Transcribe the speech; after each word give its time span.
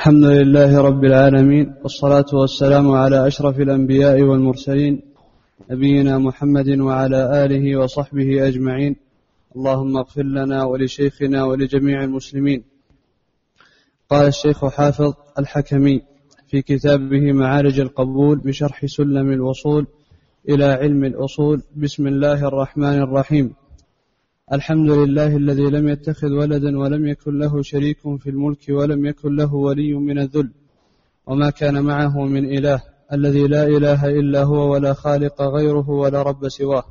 الحمد 0.00 0.24
لله 0.24 0.78
رب 0.80 1.04
العالمين 1.04 1.74
والصلاة 1.82 2.24
والسلام 2.32 2.90
على 2.92 3.26
أشرف 3.26 3.60
الأنبياء 3.60 4.22
والمرسلين 4.22 5.02
نبينا 5.70 6.18
محمد 6.18 6.68
وعلى 6.80 7.44
آله 7.44 7.76
وصحبه 7.80 8.48
أجمعين 8.48 8.96
اللهم 9.56 9.96
اغفر 9.96 10.22
لنا 10.22 10.64
ولشيخنا 10.64 11.44
ولجميع 11.44 12.04
المسلمين 12.04 12.64
قال 14.10 14.26
الشيخ 14.26 14.66
حافظ 14.66 15.12
الحكمي 15.38 16.02
في 16.48 16.62
كتابه 16.62 17.32
معارج 17.32 17.80
القبول 17.80 18.38
بشرح 18.38 18.86
سلم 18.86 19.32
الوصول 19.32 19.86
إلى 20.48 20.64
علم 20.64 21.04
الأصول 21.04 21.62
بسم 21.76 22.06
الله 22.06 22.48
الرحمن 22.48 22.96
الرحيم 23.02 23.54
الحمد 24.52 24.90
لله 24.90 25.36
الذي 25.36 25.62
لم 25.62 25.88
يتخذ 25.88 26.28
ولدا 26.30 26.78
ولم 26.78 27.06
يكن 27.06 27.38
له 27.38 27.62
شريك 27.62 27.98
في 28.18 28.30
الملك 28.30 28.58
ولم 28.70 29.06
يكن 29.06 29.36
له 29.36 29.54
ولي 29.54 29.94
من 29.94 30.18
الذل 30.18 30.50
وما 31.26 31.50
كان 31.50 31.82
معه 31.82 32.20
من 32.24 32.44
إله 32.58 32.82
الذي 33.12 33.46
لا 33.46 33.66
إله 33.66 34.06
إلا 34.06 34.42
هو 34.42 34.72
ولا 34.72 34.92
خالق 34.92 35.42
غيره 35.42 35.90
ولا 35.90 36.22
رب 36.22 36.48
سواه 36.48 36.84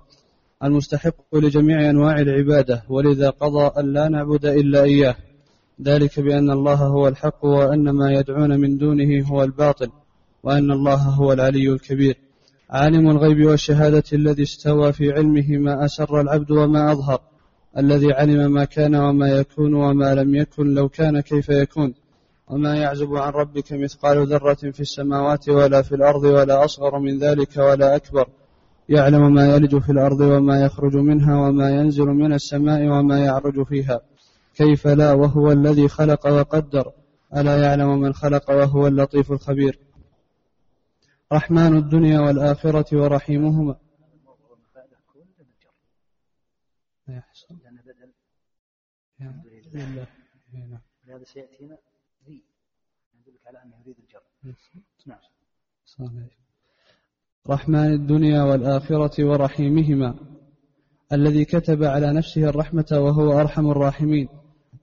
المستحق 0.64 1.36
لجميع 1.36 1.90
أنواع 1.90 2.20
العبادة 2.20 2.84
ولذا 2.90 3.30
قضى 3.30 3.72
أن 3.80 3.94
لا 3.94 4.08
نعبد 4.08 4.46
إلا 4.46 4.84
إياه 4.84 5.16
ذلك 5.82 6.20
بأن 6.20 6.52
الله 6.52 6.74
هو 6.76 7.08
الحق 7.08 7.46
وأن 7.46 7.90
ما 7.90 8.12
يدعون 8.12 8.60
من 8.60 8.78
دونه 8.78 9.22
هو 9.26 9.44
الباطل 9.44 9.90
وأن 10.44 10.72
الله 10.72 10.96
هو 10.96 11.34
العلي 11.34 11.70
الكبير 11.70 12.18
عالم 12.70 13.10
الغيب 13.10 13.46
والشهادة 13.46 14.04
الذي 14.14 14.44
استوى 14.44 14.94
في 14.94 15.12
علمه 15.12 15.58
ما 15.58 15.86
أسر 15.86 16.22
العبد 16.22 16.52
وما 16.52 16.92
أظهر 16.92 17.29
الذي 17.80 18.14
علم 18.14 18.52
ما 18.52 18.66
كان 18.66 18.96
وما 18.96 19.28
يكون 19.28 19.74
وما 19.74 20.16
لم 20.16 20.36
يكن 20.36 20.74
لو 20.74 20.90
كان 20.90 21.20
كيف 21.20 21.50
يكون 21.50 21.94
وما 22.48 22.76
يعزب 22.76 23.16
عن 23.16 23.32
ربك 23.32 23.74
مثقال 23.74 24.28
ذرة 24.28 24.54
في 24.72 24.80
السماوات 24.80 25.50
ولا 25.50 25.82
في 25.82 25.96
الأرض 25.96 26.24
ولا 26.24 26.66
أصغر 26.66 27.00
من 27.00 27.18
ذلك 27.20 27.58
ولا 27.58 27.96
أكبر 27.96 28.28
يعلم 28.90 29.34
ما 29.34 29.56
يلج 29.56 29.78
في 29.80 29.92
الأرض 29.92 30.22
وما 30.22 30.62
يخرج 30.64 30.96
منها 30.96 31.48
وما 31.48 31.70
ينزل 31.70 32.06
من 32.06 32.34
السماء 32.34 32.88
وما 32.88 33.20
يعرج 33.20 33.64
فيها 33.66 34.00
كيف 34.56 34.88
لا 34.88 35.14
وهو 35.14 35.52
الذي 35.52 35.88
خلق 35.88 36.28
وقدر 36.28 36.92
ألا 37.36 37.64
يعلم 37.64 38.02
من 38.02 38.14
خلق 38.14 38.50
وهو 38.52 38.88
اللطيف 38.88 39.32
الخبير 39.32 39.80
رحمن 41.34 41.78
الدنيا 41.78 42.20
والآخرة 42.20 43.02
ورحيمهما 43.04 43.76
باذن 49.74 49.92
الله 49.92 50.08
إيه، 50.54 50.66
نعم 51.12 51.24
سياتينا 51.24 51.78
ذي 52.28 52.44
يدلك 53.22 53.48
على 53.48 53.64
انه 53.64 53.74
يريد 53.82 53.96
الجر 54.00 54.22
نعم, 55.06 55.18
نعم. 56.18 56.28
رحمن 57.50 57.94
الدنيا 57.94 58.44
والآخرة 58.44 59.26
ورحيمهما 59.26 60.16
الذي 61.14 61.46
كتب 61.46 61.84
على 61.84 62.14
نفسه 62.14 62.50
الرحمة 62.50 62.86
وهو 62.92 63.40
أرحم 63.42 63.72
الراحمين 63.72 64.28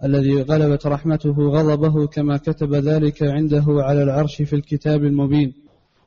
الذي 0.05 0.43
غلبت 0.43 0.87
رحمته 0.87 1.35
غضبه 1.51 2.07
كما 2.07 2.37
كتب 2.37 2.75
ذلك 2.75 3.23
عنده 3.23 3.65
على 3.69 4.03
العرش 4.03 4.43
في 4.43 4.53
الكتاب 4.53 5.05
المبين 5.05 5.53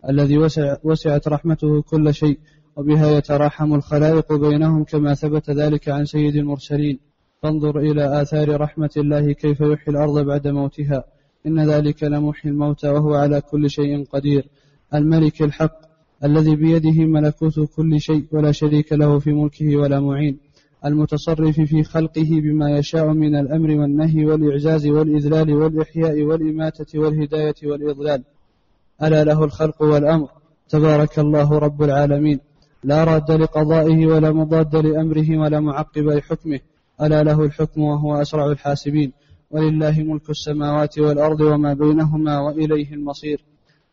الذي 0.10 0.38
وسع 0.38 0.78
وسعت 0.84 1.28
رحمته 1.28 1.82
كل 1.82 2.14
شيء 2.14 2.40
وبها 2.76 3.08
يتراحم 3.12 3.74
الخلائق 3.74 4.34
بينهم 4.34 4.84
كما 4.84 5.14
ثبت 5.14 5.50
ذلك 5.50 5.90
عن 5.90 6.06
سيد 6.06 6.36
المرسلين 6.36 7.00
فانظر 7.42 7.80
إلى 7.80 8.22
آثار 8.22 8.62
رحمة 8.62 8.90
الله 8.98 9.32
كيف 9.32 9.62
يحيي 9.62 9.94
الأرض 9.96 10.20
بعد 10.20 10.48
موتها 10.48 11.04
إن 11.48 11.70
ذلك 11.70 12.04
لمحي 12.04 12.50
الموتى 12.50 12.90
وهو 12.90 13.14
على 13.14 13.42
كل 13.42 13.70
شيء 13.70 14.06
قدير 14.06 14.48
الملك 14.96 15.42
الحق 15.42 15.78
الذي 16.24 16.56
بيده 16.56 17.06
ملكوت 17.06 17.60
كل 17.76 18.00
شيء 18.02 18.24
ولا 18.32 18.52
شريك 18.52 18.94
له 18.94 19.20
في 19.20 19.34
ملكه 19.34 19.76
ولا 19.78 20.00
معين 20.00 20.38
المتصرف 20.86 21.60
في 21.62 21.84
خلقه 21.84 22.30
بما 22.30 22.78
يشاء 22.78 23.08
من 23.08 23.36
الأمر 23.36 23.70
والنهي 23.82 24.26
والإعجاز 24.26 24.88
والإذلال 24.88 25.54
والإحياء 25.54 26.22
والإماتة 26.24 27.00
والهداية 27.00 27.56
والإضلال 27.64 28.24
ألا 29.04 29.24
له 29.24 29.44
الخلق 29.44 29.82
والأمر 29.84 30.28
تبارك 30.70 31.20
الله 31.20 31.50
رب 31.58 31.84
العالمين 31.84 32.40
لا 32.84 33.04
راد 33.04 33.32
لقضائه 33.32 34.06
ولا 34.06 34.32
مضاد 34.32 34.76
لأمره 34.76 35.38
ولا 35.38 35.60
معقب 35.60 36.02
لحكمه 36.04 36.60
ألا 37.02 37.24
له 37.24 37.44
الحكم 37.46 37.82
وهو 37.82 38.22
أسرع 38.22 38.52
الحاسبين 38.52 39.14
ولله 39.52 40.04
ملك 40.04 40.30
السماوات 40.30 41.00
والأرض 41.00 41.42
وما 41.42 41.74
بينهما 41.74 42.40
وإليه 42.40 42.94
المصير 42.94 43.46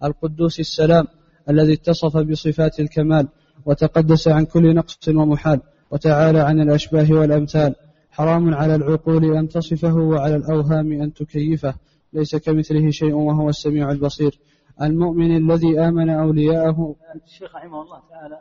القدوس 0.04 0.60
السلام 0.60 1.06
الذي 1.50 1.72
اتصف 1.74 2.16
بصفات 2.16 2.80
الكمال 2.80 3.28
وتقدس 3.66 4.28
عن 4.28 4.44
كل 4.44 4.74
نقص 4.74 5.08
ومحال 5.08 5.60
وتعالى 5.90 6.40
عن 6.40 6.60
الأشباه 6.60 7.12
والأمثال 7.12 7.74
حرام 8.10 8.54
على 8.54 8.74
العقول 8.74 9.36
أن 9.36 9.48
تصفه 9.48 9.94
وعلى 9.94 10.36
الأوهام 10.36 10.92
أن 10.92 11.12
تكيفه 11.12 11.74
ليس 12.12 12.36
كمثله 12.36 12.90
شيء 12.90 13.12
وهو 13.14 13.48
السميع 13.48 13.90
البصير 13.90 14.38
المؤمن 14.82 15.36
الذي 15.36 15.80
آمن 15.80 16.10
أولياءه 16.10 16.94
الشيخ 17.24 17.54
رحمه 17.56 17.82
الله 17.82 18.00
تعالى 18.10 18.40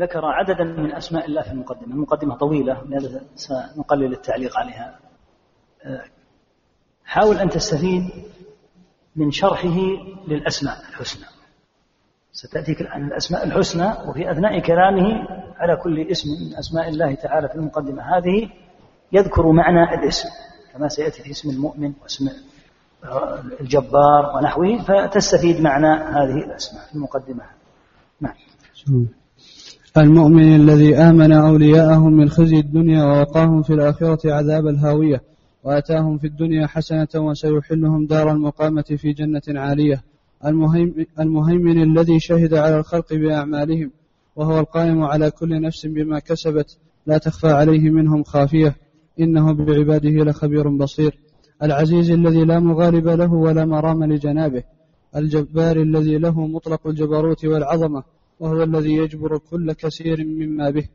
ذكر 0.00 0.24
عددا 0.26 0.64
من 0.64 0.94
أسماء 0.94 1.26
الله 1.26 1.42
في 1.42 1.50
المقدمة 1.52 1.94
المقدمة 1.94 2.34
طويلة 2.36 2.82
لهذا 2.88 3.20
سنقلل 3.74 4.12
التعليق 4.12 4.58
عليها 4.58 4.98
آه، 5.84 6.04
حاول 7.04 7.36
أن 7.36 7.48
تستفيد 7.50 8.02
من 9.16 9.30
شرحه 9.30 9.76
للأسماء 10.28 10.78
الحسنى 10.88 11.24
ستأتيك 12.32 12.80
الآن 12.80 13.06
الأسماء 13.06 13.44
الحسنى 13.44 13.86
وفي 14.08 14.30
أثناء 14.32 14.58
كلامه 14.58 15.26
على 15.56 15.76
كل 15.76 16.00
اسم 16.10 16.28
من 16.30 16.56
أسماء 16.58 16.88
الله 16.88 17.14
تعالى 17.14 17.48
في 17.48 17.54
المقدمة 17.54 18.02
هذه 18.16 18.50
يذكر 19.12 19.50
معنى 19.52 19.94
الاسم 19.94 20.28
كما 20.72 20.88
سيأتي 20.88 21.22
في 21.22 21.30
اسم 21.30 21.50
المؤمن 21.50 21.92
واسم 22.02 22.24
الجبار 23.60 24.36
ونحوه 24.36 24.82
فتستفيد 24.82 25.60
معنى 25.60 25.86
هذه 25.88 26.44
الأسماء 26.46 26.84
في 26.86 26.94
المقدمة 26.94 27.44
نعم 28.20 28.34
المؤمن 29.98 30.54
الذي 30.56 30.96
آمن 30.96 31.32
أولياءهم 31.32 32.12
من 32.12 32.28
خزي 32.28 32.56
الدنيا 32.58 33.04
ووقاهم 33.04 33.62
في 33.62 33.74
الآخرة 33.74 34.32
عذاب 34.32 34.66
الهاوية 34.66 35.22
وآتاهم 35.64 36.18
في 36.18 36.26
الدنيا 36.26 36.66
حسنة 36.66 37.08
وسيحلهم 37.16 38.06
دار 38.06 38.32
المقامة 38.32 38.82
في 38.96 39.12
جنة 39.12 39.42
عالية 39.60 40.02
المهيمن 41.20 41.82
الذي 41.82 42.20
شهد 42.20 42.54
على 42.54 42.78
الخلق 42.78 43.14
بأعمالهم 43.14 43.90
وهو 44.36 44.60
القائم 44.60 45.02
على 45.02 45.30
كل 45.30 45.60
نفس 45.60 45.86
بما 45.86 46.18
كسبت 46.18 46.78
لا 47.06 47.18
تخفى 47.18 47.48
عليه 47.48 47.90
منهم 47.90 48.22
خافية 48.22 48.76
إنه 49.20 49.52
بعباده 49.52 50.10
لخبير 50.30 50.68
بصير 50.68 51.18
العزيز 51.62 52.10
الذي 52.10 52.44
لا 52.44 52.58
مغالب 52.60 53.08
له 53.08 53.32
ولا 53.32 53.64
مرام 53.64 54.04
لجنابه 54.04 54.62
الجبار 55.16 55.76
الذي 55.76 56.18
له 56.18 56.40
مطلق 56.46 56.86
الجبروت 56.86 57.44
والعظمة 57.44 58.02
وهو 58.40 58.62
الذي 58.62 58.92
يجبر 59.02 59.38
كل 59.50 59.72
كثير 59.72 60.24
مما 60.24 60.70
به 60.70 60.86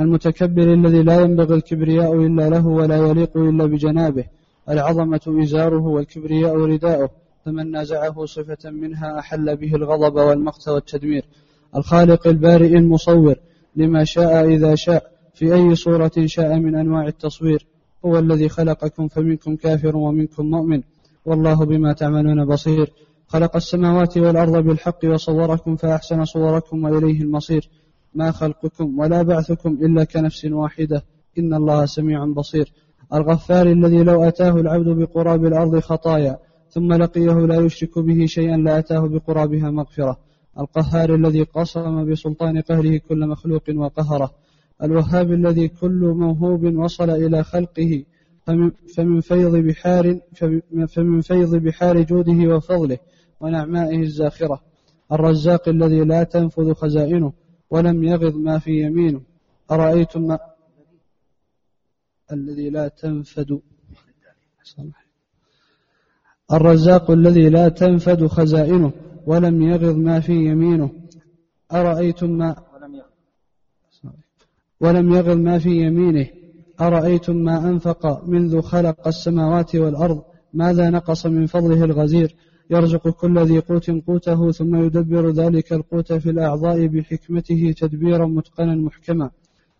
المتكبر 0.00 0.72
الذي 0.74 1.02
لا 1.02 1.20
ينبغي 1.20 1.54
الكبرياء 1.54 2.14
إلا 2.26 2.48
له 2.48 2.66
ولا 2.66 2.96
يليق 3.06 3.36
إلا 3.36 3.64
بجنابه 3.66 4.24
العظمة 4.68 5.24
إزاره 5.42 5.84
والكبرياء 5.86 6.54
رداؤه 6.56 7.10
فمن 7.44 7.70
نازعه 7.70 8.24
صفة 8.24 8.70
منها 8.70 9.18
أحل 9.18 9.56
به 9.56 9.72
الغضب 9.74 10.16
والمقت 10.28 10.68
والتدمير 10.68 11.24
الخالق 11.76 12.26
البارئ 12.26 12.72
المصور 12.76 13.34
لما 13.76 14.04
شاء 14.04 14.32
إذا 14.48 14.74
شاء 14.74 15.02
في 15.34 15.54
أي 15.54 15.74
صورة 15.74 16.12
شاء 16.24 16.58
من 16.58 16.74
أنواع 16.76 17.06
التصوير 17.06 17.66
هو 18.04 18.18
الذي 18.18 18.48
خلقكم 18.48 19.08
فمنكم 19.08 19.56
كافر 19.56 19.96
ومنكم 19.96 20.44
مؤمن 20.50 20.80
والله 21.26 21.64
بما 21.66 21.92
تعملون 21.92 22.44
بصير 22.46 22.92
خلق 23.30 23.56
السماوات 23.56 24.18
والأرض 24.18 24.56
بالحق 24.64 24.98
وصوركم 25.04 25.76
فأحسن 25.76 26.24
صوركم 26.24 26.84
وإليه 26.84 27.20
المصير 27.22 27.68
ما 28.14 28.30
خلقكم 28.30 28.98
ولا 28.98 29.22
بعثكم 29.22 29.70
إلا 29.82 30.04
كنفس 30.04 30.44
واحدة 30.44 31.02
إن 31.38 31.54
الله 31.54 31.86
سميع 31.86 32.24
بصير 32.24 32.72
الغفار 33.14 33.66
الذي 33.70 34.02
لو 34.02 34.24
أتاه 34.24 34.56
العبد 34.60 34.86
بقراب 34.88 35.44
الأرض 35.44 35.78
خطايا 35.78 36.38
ثم 36.68 36.92
لقيه 36.92 37.32
لا 37.46 37.60
يشرك 37.60 37.98
به 37.98 38.26
شيئا 38.26 38.56
لأتاه 38.56 38.98
بقرابها 39.00 39.70
مغفرة 39.70 40.16
القهار 40.60 41.14
الذي 41.14 41.42
قصم 41.42 42.10
بسلطان 42.10 42.60
قهره 42.60 42.96
كل 43.08 43.26
مخلوق 43.28 43.62
وقهره 43.74 44.30
الوهاب 44.82 45.32
الذي 45.32 45.68
كل 45.68 46.14
موهوب 46.18 46.74
وصل 46.78 47.10
إلى 47.10 47.44
خلقه 47.44 48.04
فمن 48.96 49.20
فيض 49.20 49.56
بحار 49.56 50.18
فمن 50.96 51.20
فيض 51.20 51.54
بحار 51.54 52.02
جوده 52.02 52.56
وفضله 52.56 52.98
ونعمائه 53.40 54.00
الزاخرة 54.00 54.60
الرزاق 55.12 55.68
الذي 55.68 56.00
لا 56.00 56.22
تنفذ 56.22 56.72
خزائنه 56.74 57.32
ولم 57.70 58.04
يغض 58.04 58.34
ما 58.36 58.58
في 58.58 58.70
يمينه 58.70 59.20
أرأيتم 59.70 60.22
ما 60.22 60.38
الذي 62.32 62.70
لا 62.70 62.88
تنفد 62.88 63.60
الرزاق 66.52 67.10
الذي 67.10 67.48
لا 67.48 67.68
تنفد 67.68 68.26
خزائنه 68.26 68.92
ولم 69.26 69.62
يغض 69.62 69.96
ما 69.96 70.20
في 70.20 70.32
يمينه 70.32 70.90
أرأيتم 71.72 72.30
ما 72.30 72.62
ولم 74.80 75.12
يغض 75.14 75.36
ما 75.36 75.58
في 75.58 75.70
يمينه 75.70 76.26
أرأيتم 76.80 77.36
ما 77.36 77.68
أنفق 77.70 78.24
منذ 78.24 78.60
خلق 78.60 79.06
السماوات 79.08 79.76
والأرض 79.76 80.22
ماذا 80.54 80.90
نقص 80.90 81.26
من 81.26 81.46
فضله 81.46 81.84
الغزير 81.84 82.36
يرزق 82.70 83.08
كل 83.08 83.38
ذي 83.38 83.58
قوت 83.58 83.90
قوته 84.06 84.50
ثم 84.50 84.74
يدبر 84.84 85.30
ذلك 85.30 85.72
القوت 85.72 86.12
في 86.12 86.30
الأعضاء 86.30 86.86
بحكمته 86.86 87.74
تدبيرا 87.80 88.26
متقنا 88.26 88.74
محكما 88.74 89.30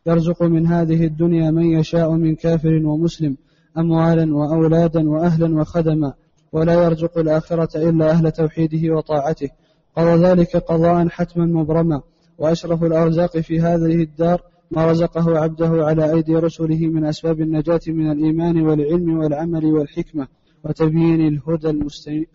يرزق 0.06 0.42
من 0.42 0.66
هذه 0.66 1.04
الدنيا 1.04 1.50
من 1.50 1.64
يشاء 1.66 2.12
من 2.12 2.34
كافر 2.34 2.86
ومسلم 2.86 3.36
أموالا 3.78 4.36
وأولادا 4.36 5.10
وأهلا 5.10 5.60
وخدما 5.60 6.12
ولا 6.52 6.84
يرزق 6.84 7.18
الآخرة 7.18 7.88
إلا 7.88 8.10
أهل 8.10 8.30
توحيده 8.30 8.94
وطاعته 8.94 9.48
قضى 9.96 10.10
ذلك 10.24 10.56
قضاء 10.56 11.08
حتما 11.08 11.44
مبرما 11.46 12.00
وأشرف 12.38 12.84
الأرزاق 12.84 13.38
في 13.38 13.60
هذه 13.60 14.02
الدار 14.02 14.42
ما 14.70 14.90
رزقه 14.90 15.38
عبده 15.38 15.70
على 15.86 16.12
أيدي 16.12 16.34
رسله 16.36 16.86
من 16.86 17.04
أسباب 17.04 17.40
النجاة 17.40 17.80
من 17.88 18.10
الإيمان 18.10 18.60
والعلم 18.60 19.18
والعمل 19.18 19.64
والحكمة 19.64 20.28
وتبيين 20.64 21.28
الهدى 21.28 21.70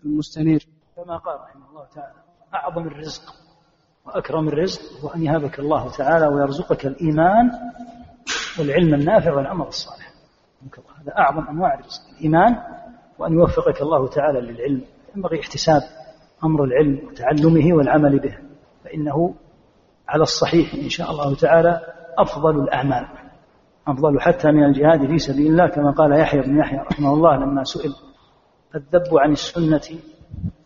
المستنير 0.04 0.68
كما 0.96 1.16
قال 1.16 1.40
رحمه 1.40 1.68
الله 1.70 1.84
تعالى 1.94 2.14
أعظم 2.54 2.86
الرزق 2.86 3.22
وأكرم 4.06 4.48
الرزق 4.48 4.80
هو 5.04 5.08
أن 5.08 5.22
يهبك 5.22 5.58
الله 5.58 5.90
تعالى 5.90 6.26
ويرزقك 6.26 6.86
الإيمان 6.86 7.50
والعلم 8.58 8.94
النافع 8.94 9.34
والعمل 9.34 9.66
الصالح 9.66 10.12
هذا 11.00 11.18
أعظم 11.18 11.48
أنواع 11.48 11.74
الرزق 11.74 12.00
الإيمان 12.18 12.56
وأن 13.18 13.32
يوفقك 13.32 13.82
الله 13.82 14.08
تعالى 14.08 14.40
للعلم 14.40 14.82
ينبغي 15.16 15.40
احتساب 15.40 15.82
أمر 16.44 16.64
العلم 16.64 17.08
وتعلمه 17.08 17.74
والعمل 17.76 18.18
به 18.18 18.36
فإنه 18.84 19.34
على 20.08 20.22
الصحيح 20.22 20.74
إن 20.74 20.88
شاء 20.88 21.10
الله 21.10 21.34
تعالى 21.34 21.80
أفضل 22.18 22.60
الأعمال 22.60 23.08
أفضل 23.86 24.20
حتى 24.20 24.52
من 24.52 24.64
الجهاد 24.64 25.06
في 25.06 25.18
سبيل 25.18 25.46
الله 25.46 25.68
كما 25.68 25.90
قال 25.90 26.20
يحيى 26.20 26.40
بن 26.40 26.58
يحيى 26.58 26.78
رحمه 26.78 27.12
الله 27.14 27.36
لما 27.36 27.64
سئل 27.64 27.92
الذب 28.74 29.18
عن 29.18 29.32
السنة 29.32 29.82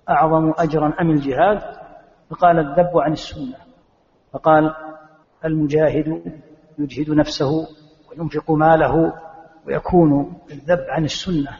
أعظم 0.09 0.53
أجرا 0.59 0.93
أم 1.01 1.11
الجهاد 1.11 1.61
فقال 2.31 2.59
الذب 2.59 2.99
عن 2.99 3.13
السنة 3.13 3.57
فقال 4.33 4.75
المجاهد 5.45 6.23
يجهد 6.79 7.11
نفسه 7.11 7.51
وينفق 8.11 8.51
ماله 8.51 9.13
ويكون 9.67 10.39
الذب 10.51 10.81
عن 10.89 11.05
السنة 11.05 11.51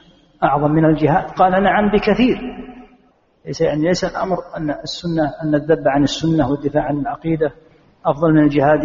أعظم 0.45 0.71
من 0.71 0.85
الجهاد 0.85 1.31
قال 1.31 1.63
نعم 1.63 1.91
بكثير 1.91 2.41
ليس 3.47 3.61
يعني 3.61 3.83
ليس 3.85 4.05
الأمر 4.05 4.37
أن 4.57 4.71
السنة 4.71 5.33
أن 5.43 5.55
الذب 5.55 5.89
عن 5.89 6.03
السنة 6.03 6.51
والدفاع 6.51 6.83
عن 6.83 6.99
العقيدة 6.99 7.53
أفضل 8.07 8.33
من 8.33 8.43
الجهاد 8.45 8.81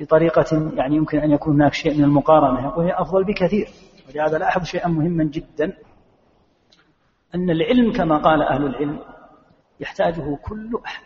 بطريقة 0.00 0.70
يعني 0.74 0.96
يمكن 0.96 1.18
أن 1.18 1.30
يكون 1.30 1.54
هناك 1.54 1.72
شيء 1.72 1.98
من 1.98 2.04
المقارنة 2.04 2.66
يقول 2.66 2.84
هي 2.84 2.92
أفضل 2.94 3.24
بكثير 3.24 3.66
ولهذا 4.10 4.38
لاحظ 4.38 4.64
شيئا 4.64 4.88
مهما 4.88 5.24
جدا 5.24 5.72
أن 7.34 7.50
العلم 7.50 7.92
كما 7.92 8.16
قال 8.18 8.42
أهل 8.42 8.64
العلم 8.66 8.98
يحتاجه 9.80 10.36
كل 10.42 10.80
أحد 10.86 11.04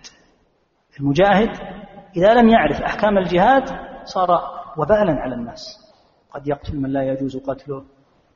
المجاهد 1.01 1.51
إذا 2.17 2.35
لم 2.35 2.49
يعرف 2.49 2.83
أحكام 2.83 3.19
الجهاد 3.19 3.65
صار 4.05 4.31
وبالا 4.77 5.13
على 5.21 5.35
الناس 5.35 5.65
قد 6.35 6.49
يقتل 6.49 6.77
من 6.77 6.91
لا 6.91 7.03
يجوز 7.03 7.37
قتله 7.37 7.85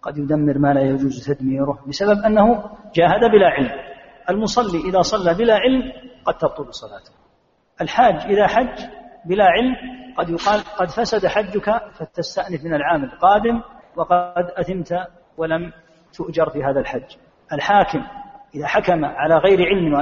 قد 0.03 0.19
يدمر 0.19 0.59
ما 0.59 0.73
لا 0.75 0.81
يجوز 0.81 1.27
تدميره 1.33 1.79
بسبب 1.88 2.19
أنه 2.25 2.65
جاهد 2.94 3.31
بلا 3.33 3.49
علم 3.49 3.71
المصلي 4.31 4.88
إذا 4.88 5.00
صلى 5.03 5.35
بلا 5.35 5.55
علم 5.55 5.93
قد 6.25 6.38
تبطل 6.38 6.75
صلاته 6.75 7.12
الحاج 7.81 8.15
إذا 8.17 8.47
حج 8.47 8.79
بلا 9.25 9.44
علم 9.44 9.75
قد 10.19 10.29
يقال 10.29 10.61
قد 10.79 10.88
فسد 10.88 11.27
حجك 11.27 11.83
فتستأنف 11.93 12.65
من 12.65 12.75
العام 12.75 13.05
القادم 13.05 13.62
وقد 13.97 14.44
أثمت 14.56 14.99
ولم 15.37 15.73
تؤجر 16.12 16.50
في 16.50 16.65
هذا 16.65 16.81
الحج 16.81 17.17
الحاكم 17.52 18.04
إذا 18.54 18.66
حكم 18.66 19.04
على 19.04 19.37
غير 19.37 19.66
علم 19.66 19.94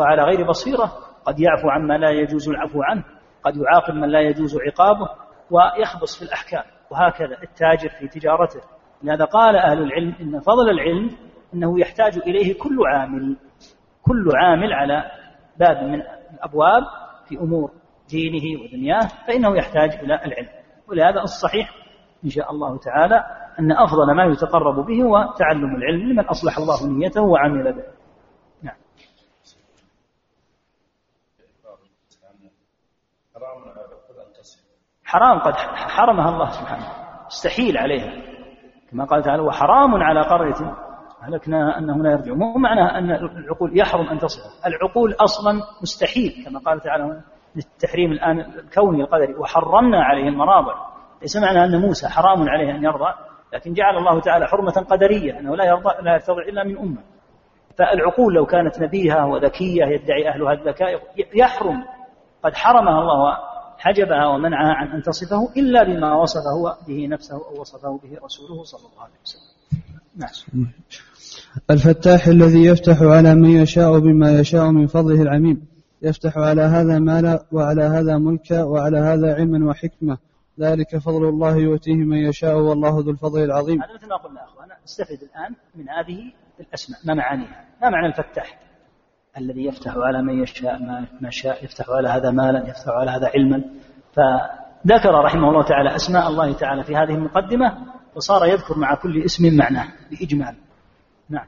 وعلى 0.00 0.22
غير 0.22 0.46
بصيرة 0.46 0.92
قد 1.24 1.40
يعفو 1.40 1.70
عما 1.70 1.98
لا 1.98 2.10
يجوز 2.10 2.48
العفو 2.48 2.82
عنه 2.82 3.04
قد 3.42 3.52
يعاقب 3.56 3.94
من 3.94 4.08
لا 4.08 4.20
يجوز 4.20 4.58
عقابه 4.60 5.08
ويخبص 5.50 6.18
في 6.18 6.24
الأحكام 6.24 6.62
وهكذا 6.90 7.42
التاجر 7.42 7.88
في 7.88 8.08
تجارته 8.08 8.60
لهذا 9.02 9.24
قال 9.24 9.56
أهل 9.56 9.82
العلم 9.82 10.14
إن 10.20 10.40
فضل 10.40 10.70
العلم 10.70 11.10
أنه 11.54 11.80
يحتاج 11.80 12.18
إليه 12.18 12.58
كل 12.58 12.78
عامل 12.92 13.36
كل 14.02 14.28
عامل 14.34 14.72
على 14.72 15.10
باب 15.56 15.82
من 15.82 16.02
الأبواب 16.34 16.82
في 17.28 17.34
أمور 17.34 17.70
دينه 18.08 18.60
ودنياه 18.62 19.08
فإنه 19.26 19.56
يحتاج 19.56 19.94
إلى 19.94 20.14
العلم 20.14 20.48
ولهذا 20.88 21.20
الصحيح 21.20 21.70
إن 22.24 22.30
شاء 22.30 22.50
الله 22.50 22.78
تعالى 22.78 23.24
أن 23.58 23.72
أفضل 23.72 24.12
ما 24.14 24.24
يتقرب 24.24 24.86
به 24.86 25.02
هو 25.02 25.32
تعلم 25.38 25.76
العلم 25.76 26.12
لمن 26.12 26.24
أصلح 26.24 26.58
الله 26.58 26.86
نيته 26.98 27.22
وعمل 27.22 27.72
به 27.72 27.82
نعم 28.62 28.76
حرام 35.04 35.38
قد 35.38 35.54
حرمها 35.76 36.30
الله 36.30 36.48
سبحانه 36.50 36.86
استحيل 37.26 37.76
عليها 37.78 38.12
كما 38.90 39.04
قال 39.04 39.22
تعالى 39.22 39.42
وحرام 39.42 39.94
على 39.94 40.20
قرية 40.20 40.74
أهلكناها 41.22 41.78
أنهم 41.78 42.02
لا 42.02 42.10
يرجعون 42.10 42.38
مو 42.38 42.58
معناها 42.58 42.98
أن 42.98 43.10
العقول 43.10 43.78
يحرم 43.78 44.06
أن 44.08 44.18
تصل 44.18 44.40
العقول 44.66 45.12
أصلا 45.12 45.52
مستحيل 45.82 46.44
كما 46.44 46.58
قال 46.60 46.80
تعالى 46.80 47.22
للتحريم 47.56 48.12
الآن 48.12 48.40
الكوني 48.40 49.02
القدري 49.02 49.34
وحرمنا 49.34 50.02
عليه 50.02 50.28
المرابع 50.28 50.87
ليس 51.22 51.36
معنى 51.36 51.64
أن 51.64 51.80
موسى 51.80 52.08
حرام 52.08 52.48
عليه 52.48 52.70
أن 52.74 52.84
يرضى 52.84 53.14
لكن 53.54 53.72
جعل 53.72 53.96
الله 53.96 54.20
تعالى 54.20 54.46
حرمة 54.46 54.70
قدرية 54.90 55.38
أنه 55.38 55.56
لا 55.56 55.64
يرضى 55.64 55.90
لا 56.02 56.12
يرتضع 56.12 56.42
إلا 56.42 56.64
من 56.64 56.78
أمة 56.78 57.02
فالعقول 57.78 58.34
لو 58.34 58.46
كانت 58.46 58.80
نبيهة 58.82 59.26
وذكية 59.26 59.84
يدعي 59.84 60.28
أهلها 60.28 60.52
الذكاء 60.52 61.02
يحرم 61.34 61.84
قد 62.44 62.54
حرمها 62.54 63.00
الله 63.00 63.36
حجبها 63.78 64.26
ومنعها 64.26 64.72
عن 64.74 64.86
أن 64.86 65.02
تصفه 65.02 65.48
إلا 65.56 65.82
بما 65.82 66.14
وصف 66.14 66.40
هو 66.58 66.74
به 66.88 67.06
نفسه 67.06 67.34
أو 67.36 67.60
وصفه 67.60 68.00
به 68.02 68.24
رسوله 68.24 68.62
صلى 68.64 68.80
الله 68.92 69.02
عليه 69.02 69.14
وسلم 69.24 69.58
نعم 70.16 70.70
الفتاح 71.70 72.26
الذي 72.26 72.64
يفتح 72.64 73.02
على 73.02 73.34
من 73.34 73.48
يشاء 73.50 73.98
بما 73.98 74.30
يشاء 74.38 74.70
من 74.70 74.86
فضله 74.86 75.22
العميم 75.22 75.68
يفتح 76.02 76.38
على 76.38 76.62
هذا 76.62 76.98
مالا 76.98 77.44
وعلى 77.52 77.82
هذا 77.82 78.18
ملكا 78.18 78.62
وعلى 78.62 78.98
هذا 78.98 79.34
علما 79.34 79.70
وحكمة 79.70 80.18
ذلك 80.60 80.96
فضل 80.98 81.28
الله 81.28 81.56
يؤتيه 81.56 81.94
من 81.94 82.16
يشاء 82.16 82.56
والله 82.58 83.00
ذو 83.04 83.10
الفضل 83.10 83.42
العظيم 83.44 83.82
هذا 83.82 83.94
مثل 83.94 84.08
ما 84.08 84.16
قلنا 84.16 84.44
أخوانا 84.44 84.74
استفد 84.84 85.18
الآن 85.22 85.54
من 85.74 85.88
هذه 85.88 86.32
الأسماء 86.60 87.00
ما 87.04 87.14
معانيها 87.14 87.64
ما 87.82 87.90
معنى 87.90 88.06
الفتاح 88.06 88.58
الذي 89.38 89.64
يفتح 89.64 89.96
على 89.96 90.22
من 90.22 90.42
يشاء 90.42 90.78
ما 91.20 91.30
شاء 91.30 91.64
يفتح 91.64 91.84
على 91.90 92.08
هذا 92.08 92.30
مالا 92.30 92.68
يفتح 92.68 92.88
على 92.88 93.10
هذا 93.10 93.30
علما 93.36 93.64
فذكر 94.12 95.24
رحمه 95.24 95.50
الله 95.50 95.62
تعالى 95.68 95.96
أسماء 95.96 96.28
الله 96.28 96.52
تعالى 96.52 96.84
في 96.84 96.96
هذه 96.96 97.14
المقدمة 97.14 97.78
وصار 98.16 98.46
يذكر 98.46 98.78
مع 98.78 98.94
كل 98.94 99.22
اسم 99.24 99.56
معناه 99.56 99.88
بإجمال 100.10 100.54
نعم 101.30 101.46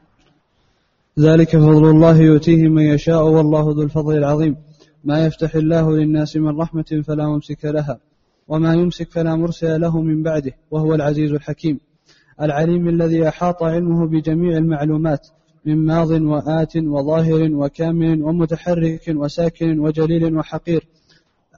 ذلك 1.21 1.50
فضل 1.57 1.90
الله 1.90 2.21
يؤتيه 2.21 2.69
من 2.69 2.83
يشاء 2.83 3.23
والله 3.23 3.61
ذو 3.75 3.83
الفضل 3.83 4.17
العظيم 4.19 4.57
ما 5.05 5.26
يفتح 5.26 5.55
الله 5.55 5.90
للناس 5.93 6.37
من 6.37 6.61
رحمة 6.61 7.02
فلا 7.09 7.26
ممسك 7.26 7.64
لها 7.64 7.99
وما 8.50 8.75
يمسك 8.75 9.11
فلا 9.11 9.35
مرسل 9.37 9.80
له 9.80 10.02
من 10.02 10.23
بعده 10.23 10.52
وهو 10.71 10.95
العزيز 10.95 11.33
الحكيم 11.33 11.80
العليم 12.40 12.88
الذي 12.88 13.28
أحاط 13.28 13.62
علمه 13.62 14.07
بجميع 14.07 14.57
المعلومات 14.59 15.28
من 15.64 15.87
ماض 15.87 16.11
وآت 16.11 16.76
وظاهر 16.76 17.52
وكامل 17.54 18.23
ومتحرك 18.23 19.00
وساكن 19.16 19.78
وجليل 19.78 20.37
وحقير 20.38 20.87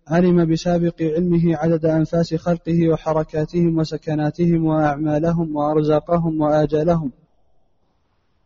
علم 0.08 0.44
بسابق 0.52 1.02
علمه 1.02 1.56
عدد 1.56 1.86
أنفاس 1.86 2.34
خلقه 2.34 2.88
وحركاتهم 2.88 3.78
وسكناتهم 3.78 4.64
وأعمالهم 4.64 5.56
وأرزاقهم 5.56 6.40
وآجالهم 6.40 7.10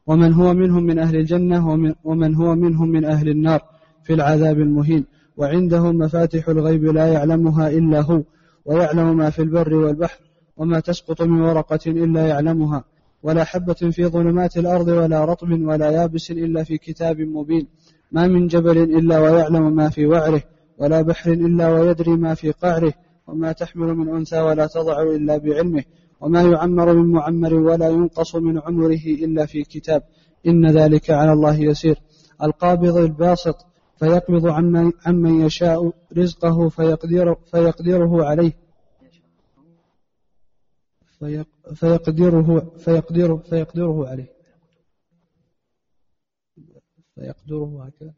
ومن 0.07 0.33
هو 0.33 0.55
منهم 0.55 0.83
من 0.85 0.99
أهل 0.99 1.17
الجنة 1.17 1.69
ومن, 1.71 1.95
ومن 2.05 2.35
هو 2.35 2.55
منهم 2.55 2.88
من 2.88 3.05
أهل 3.05 3.29
النار 3.29 3.61
في 4.05 4.15
العذاب 4.15 4.59
المهين 4.61 5.05
وعنده 5.37 5.93
مفاتح 5.93 6.49
الغيب 6.49 6.85
لا 6.85 7.07
يعلمها 7.12 7.69
إلا 7.71 8.00
هو 8.00 8.23
ويعلم 8.67 9.17
ما 9.17 9.31
في 9.31 9.43
البر 9.43 9.75
والبحر 9.75 10.21
وما 10.57 10.81
تسقط 10.81 11.23
من 11.23 11.41
ورقة 11.41 11.79
إلا 11.87 12.27
يعلمها 12.27 12.85
ولا 13.23 13.45
حبة 13.45 13.73
في 13.75 14.07
ظلمات 14.07 14.57
الأرض 14.57 14.89
ولا 14.89 15.25
رطب 15.25 15.49
ولا 15.53 15.91
يابس 15.91 16.31
إلا 16.31 16.65
في 16.65 16.79
كتاب 16.79 17.21
مبين 17.21 17.67
ما 18.13 18.27
من 18.27 18.47
جبل 18.47 18.79
إلا 18.79 19.19
ويعلم 19.21 19.75
ما 19.75 19.89
في 19.91 20.07
وعره 20.07 20.43
ولا 20.79 21.03
بحر 21.03 21.33
إلا 21.33 21.69
ويدري 21.69 22.11
ما 22.17 22.35
في 22.35 22.51
قعره 22.51 22.93
وما 23.27 23.53
تحمل 23.53 23.95
من 23.95 24.09
أنثى 24.15 24.41
ولا 24.41 24.67
تضع 24.67 25.03
إلا 25.03 25.37
بعلمه 25.39 25.83
وما 26.21 26.43
يعمر 26.43 26.93
من 26.95 27.13
معمر 27.13 27.55
ولا 27.55 27.89
ينقص 27.89 28.37
من 28.37 28.61
عمره 28.61 29.01
إلا 29.25 29.47
في 29.47 29.63
كتاب 29.63 30.03
إن 30.47 30.71
ذلك 30.71 31.11
على 31.11 31.33
الله 31.33 31.61
يسير 31.61 31.99
القابض 32.43 32.97
الباسط 32.97 33.57
فيقبض 33.97 34.47
عمن, 34.47 35.41
يشاء 35.41 35.93
رزقه 36.19 36.69
فيقدر 36.69 37.35
فيقدره 37.35 38.25
عليه 38.25 38.53
فيقدره 41.75 42.73
فيقدره 42.76 43.37
فيقدره 43.38 44.09
عليه 44.09 44.33
فيقدره 47.15 47.85
هكذا 47.87 48.15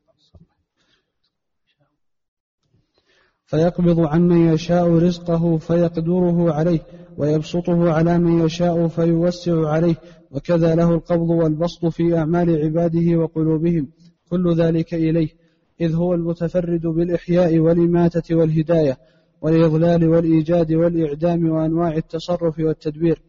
فيقبض 3.46 4.00
عمن 4.00 4.52
يشاء 4.54 4.86
رزقه 4.90 5.58
فيقدره 5.58 6.52
عليه 6.54 6.80
ويبسطه 7.16 7.92
على 7.92 8.18
من 8.18 8.44
يشاء 8.46 8.88
فيوسع 8.88 9.68
عليه 9.68 9.96
وكذا 10.30 10.74
له 10.74 10.90
القبض 10.94 11.30
والبسط 11.30 11.86
في 11.86 12.16
أعمال 12.18 12.64
عباده 12.64 13.16
وقلوبهم 13.18 13.88
كل 14.30 14.54
ذلك 14.54 14.94
إليه 14.94 15.47
إذ 15.80 15.94
هو 15.94 16.14
المتفرد 16.14 16.86
بالإحياء 16.86 17.58
والإماتة 17.58 18.34
والهداية 18.36 18.96
والإضلال 19.42 20.08
والإيجاد 20.08 20.72
والإعدام 20.72 21.50
وأنواع 21.50 21.96
التصرف 21.96 22.58
والتدبير 22.58 23.22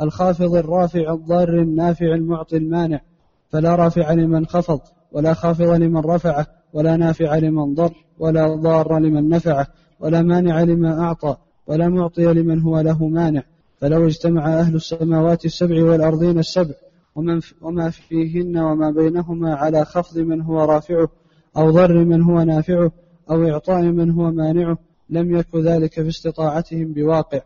الخافض 0.00 0.54
الرافع 0.54 1.12
الضار 1.12 1.48
النافع 1.60 2.14
المعطي 2.14 2.56
المانع 2.56 3.00
فلا 3.48 3.74
رافع 3.74 4.12
لمن 4.12 4.46
خفض 4.46 4.80
ولا 5.12 5.34
خافض 5.34 5.62
لمن 5.70 6.00
رفعه 6.00 6.46
ولا 6.72 6.96
نافع 6.96 7.36
لمن 7.38 7.74
ضر 7.74 7.94
ولا 8.18 8.48
ضار 8.54 8.98
لمن 8.98 9.28
نفعه 9.28 9.66
ولا 10.00 10.22
مانع 10.22 10.60
لما 10.62 11.00
أعطى 11.00 11.36
ولا 11.66 11.88
معطي 11.88 12.24
لمن 12.26 12.60
هو 12.60 12.80
له 12.80 13.06
مانع 13.08 13.42
فلو 13.78 14.06
اجتمع 14.06 14.60
أهل 14.60 14.74
السماوات 14.74 15.44
السبع 15.44 15.84
والأرضين 15.84 16.38
السبع 16.38 16.74
ومن 17.14 17.40
وما 17.62 17.90
فيهن 17.90 18.58
وما 18.58 18.90
بينهما 18.90 19.54
على 19.54 19.84
خفض 19.84 20.18
من 20.18 20.40
هو 20.40 20.64
رافعه 20.64 21.08
أو 21.56 21.70
ضر 21.70 22.04
من 22.04 22.22
هو 22.22 22.42
نافعه 22.42 22.90
أو 23.30 23.44
إعطاء 23.48 23.82
من 23.82 24.10
هو 24.10 24.30
مانعه 24.30 24.78
لم 25.10 25.36
يك 25.36 25.56
ذلك 25.56 25.92
في 25.94 26.08
استطاعتهم 26.08 26.92
بواقع 26.92 27.40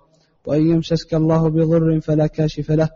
وإن 0.46 0.66
يمسسك 0.70 1.14
الله 1.14 1.48
بضر 1.48 2.00
فلا 2.00 2.26
كاشف 2.26 2.70
له 2.70 2.88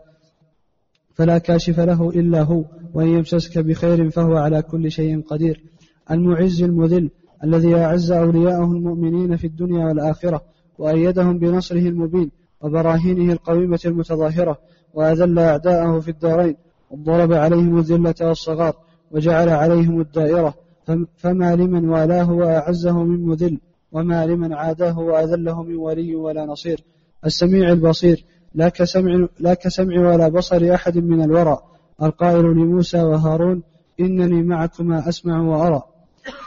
فلا 1.15 1.37
كاشف 1.37 1.79
له 1.79 2.09
إلا 2.09 2.41
هو 2.41 2.63
وإن 2.93 3.07
يمسسك 3.07 3.59
بخير 3.59 4.09
فهو 4.09 4.37
على 4.37 4.61
كل 4.61 4.91
شيء 4.91 5.21
قدير 5.21 5.63
المعز 6.11 6.63
المذل 6.63 7.09
الذي 7.43 7.75
أعز 7.75 8.11
أولياءه 8.11 8.63
المؤمنين 8.63 9.35
في 9.37 9.47
الدنيا 9.47 9.85
والآخرة 9.85 10.41
وأيدهم 10.77 11.39
بنصره 11.39 11.79
المبين 11.79 12.31
وبراهينه 12.61 13.33
القويمة 13.33 13.79
المتظاهرة 13.85 14.57
وأذل 14.93 15.39
أعداءه 15.39 15.99
في 15.99 16.11
الدارين 16.11 16.55
وضرب 16.91 17.33
عليهم 17.33 17.77
الذلة 17.79 18.15
والصغار 18.21 18.73
وجعل 19.11 19.49
عليهم 19.49 20.01
الدائرة 20.01 20.53
فما 21.17 21.55
لمن 21.55 21.89
والاه 21.89 22.31
وأعزه 22.31 23.03
من 23.03 23.25
مذل 23.25 23.59
وما 23.91 24.25
لمن 24.25 24.53
عاداه 24.53 24.99
وأذله 24.99 25.63
من 25.63 25.75
ولي 25.75 26.15
ولا 26.15 26.45
نصير 26.45 26.83
السميع 27.25 27.69
البصير 27.69 28.25
لا 28.53 28.69
كسمع, 28.69 29.27
لا 29.39 29.53
كسمع 29.53 30.09
ولا 30.09 30.27
بصر 30.29 30.73
أحد 30.73 30.97
من 30.97 31.23
الورى 31.23 31.57
القائل 32.03 32.45
لموسى 32.45 33.03
وهارون 33.03 33.63
إنني 33.99 34.43
معكما 34.43 35.09
أسمع 35.09 35.41
وأرى 35.41 35.81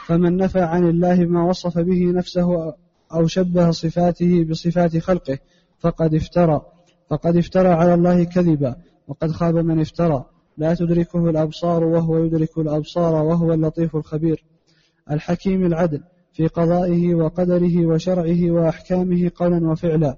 فمن 0.07 0.37
نفى 0.37 0.59
عن 0.61 0.89
الله 0.89 1.15
ما 1.25 1.43
وصف 1.49 1.79
به 1.79 2.11
نفسه 2.11 2.73
أو 3.13 3.25
شبه 3.27 3.71
صفاته 3.71 4.45
بصفات 4.49 4.97
خلقه 4.97 5.37
فقد 5.79 6.13
افترى 6.15 6.61
فقد 7.09 7.37
افترى 7.37 7.67
على 7.67 7.93
الله 7.93 8.23
كذبا 8.23 8.75
وقد 9.07 9.31
خاب 9.31 9.55
من 9.55 9.79
افترى 9.79 10.25
لا 10.57 10.73
تدركه 10.73 11.29
الأبصار 11.29 11.83
وهو 11.83 12.17
يدرك 12.17 12.57
الأبصار 12.57 13.25
وهو 13.25 13.53
اللطيف 13.53 13.95
الخبير 13.95 14.43
الحكيم 15.11 15.65
العدل 15.65 16.01
في 16.33 16.47
قضائه 16.47 17.15
وقدره 17.15 17.85
وشرعه 17.85 18.51
وأحكامه 18.51 19.31
قولا 19.35 19.69
وفعلا 19.71 20.17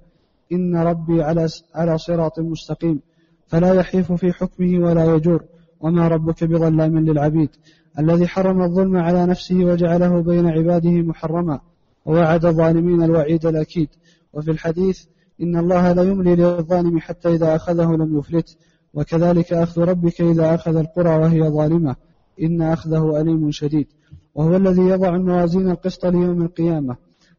إن 0.52 0.76
ربي 0.76 1.22
على 1.22 1.46
على 1.74 1.98
صراط 1.98 2.38
مستقيم 2.40 3.00
فلا 3.46 3.74
يحيف 3.74 4.12
في 4.12 4.32
حكمه 4.32 4.78
ولا 4.86 5.14
يجور 5.14 5.44
وما 5.80 6.08
ربك 6.08 6.44
بظلام 6.44 6.98
للعبيد 6.98 7.50
الذي 7.98 8.26
حرم 8.26 8.62
الظلم 8.62 8.96
على 8.96 9.26
نفسه 9.26 9.56
وجعله 9.64 10.20
بين 10.20 10.46
عباده 10.46 10.90
محرما 10.90 11.60
ووعد 12.06 12.44
الظالمين 12.44 13.02
الوعيد 13.02 13.46
الأكيد 13.46 13.88
وفي 14.32 14.50
الحديث 14.50 15.04
إن 15.42 15.56
الله 15.56 15.92
لا 15.92 16.02
يملي 16.02 16.36
للظالم 16.36 16.98
حتى 17.00 17.28
إذا 17.34 17.56
أخذه 17.56 17.92
لم 17.94 18.18
يفلت 18.18 18.56
وكذلك 18.94 19.52
أخذ 19.52 19.80
ربك 19.82 20.20
إذا 20.20 20.54
أخذ 20.54 20.76
القرى 20.76 21.10
وهي 21.16 21.42
ظالمة 21.42 21.96
إن 22.42 22.62
أخذه 22.62 23.20
أليم 23.20 23.50
شديد 23.50 23.86
وهو 24.34 24.56
الذي 24.56 24.80
يضع 24.82 25.14
الموازين 25.16 25.70
القسط 25.70 26.06
ليوم 26.06 26.42
القيامة 26.42 26.96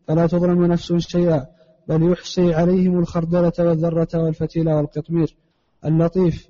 فلا 0.08 0.28
تظلم 0.28 0.66
نفس 0.66 0.94
شيئا 0.94 1.46
بل 1.88 2.12
يحصي 2.12 2.54
عليهم 2.54 3.00
الخردلة 3.00 3.52
والذرة 3.60 4.08
والفتيل 4.16 4.70
والقطمير 4.70 5.36
اللطيف 5.86 6.48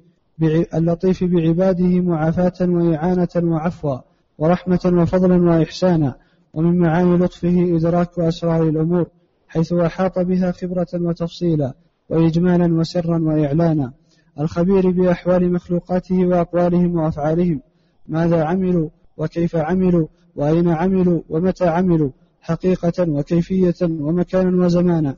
اللطيف 0.74 1.24
بعباده 1.24 2.01
معافاة 2.01 2.53
وإعانة 2.70 3.27
وعفوا 3.43 3.98
ورحمة 4.38 4.91
وفضلا 5.01 5.50
وإحسانا 5.50 6.15
ومن 6.53 6.77
معاني 6.79 7.17
لطفه 7.17 7.75
إدراك 7.77 8.20
أسرار 8.20 8.70
الأمور 8.70 9.05
حيث 9.48 9.74
أحاط 9.74 10.20
بها 10.20 10.51
خبرة 10.51 10.88
وتفصيلا 10.93 11.74
وإجمالا 12.10 12.74
وسرا 12.79 13.20
وإعلانا 13.24 13.91
الخبير 14.39 14.91
بأحوال 14.91 15.53
مخلوقاته 15.53 16.25
وأقوالهم 16.27 16.95
وأفعالهم 16.95 17.61
ماذا 18.07 18.43
عملوا 18.43 18.89
وكيف 19.17 19.55
عملوا 19.55 20.07
وأين 20.35 20.69
عملوا 20.69 21.21
ومتى 21.29 21.67
عملوا 21.67 22.09
حقيقة 22.41 23.09
وكيفية 23.09 23.73
ومكانا 23.83 24.65
وزمانا 24.65 25.15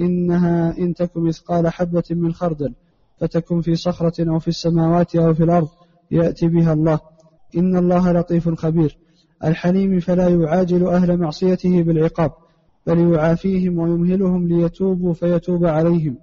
إنها 0.00 0.78
إن 0.78 0.94
تكن 0.94 1.20
مثقال 1.20 1.68
حبة 1.68 2.04
من 2.10 2.32
خردل 2.34 2.74
فتكن 3.18 3.60
في 3.60 3.74
صخرة 3.76 4.30
أو 4.30 4.38
في 4.38 4.48
السماوات 4.48 5.16
أو 5.16 5.34
في 5.34 5.44
الأرض 5.44 5.68
يأتي 6.10 6.48
بها 6.48 6.72
الله 6.72 7.00
إن 7.56 7.76
الله 7.76 8.12
لطيف 8.12 8.48
خبير 8.48 8.98
الحليم 9.44 10.00
فلا 10.00 10.28
يعاجل 10.28 10.86
أهل 10.88 11.16
معصيته 11.16 11.82
بالعقاب 11.82 12.30
بل 12.86 12.98
يعافيهم 13.12 13.78
ويمهلهم 13.78 14.48
ليتوبوا 14.48 15.12
فيتوب 15.14 15.66
عليهم 15.66 16.18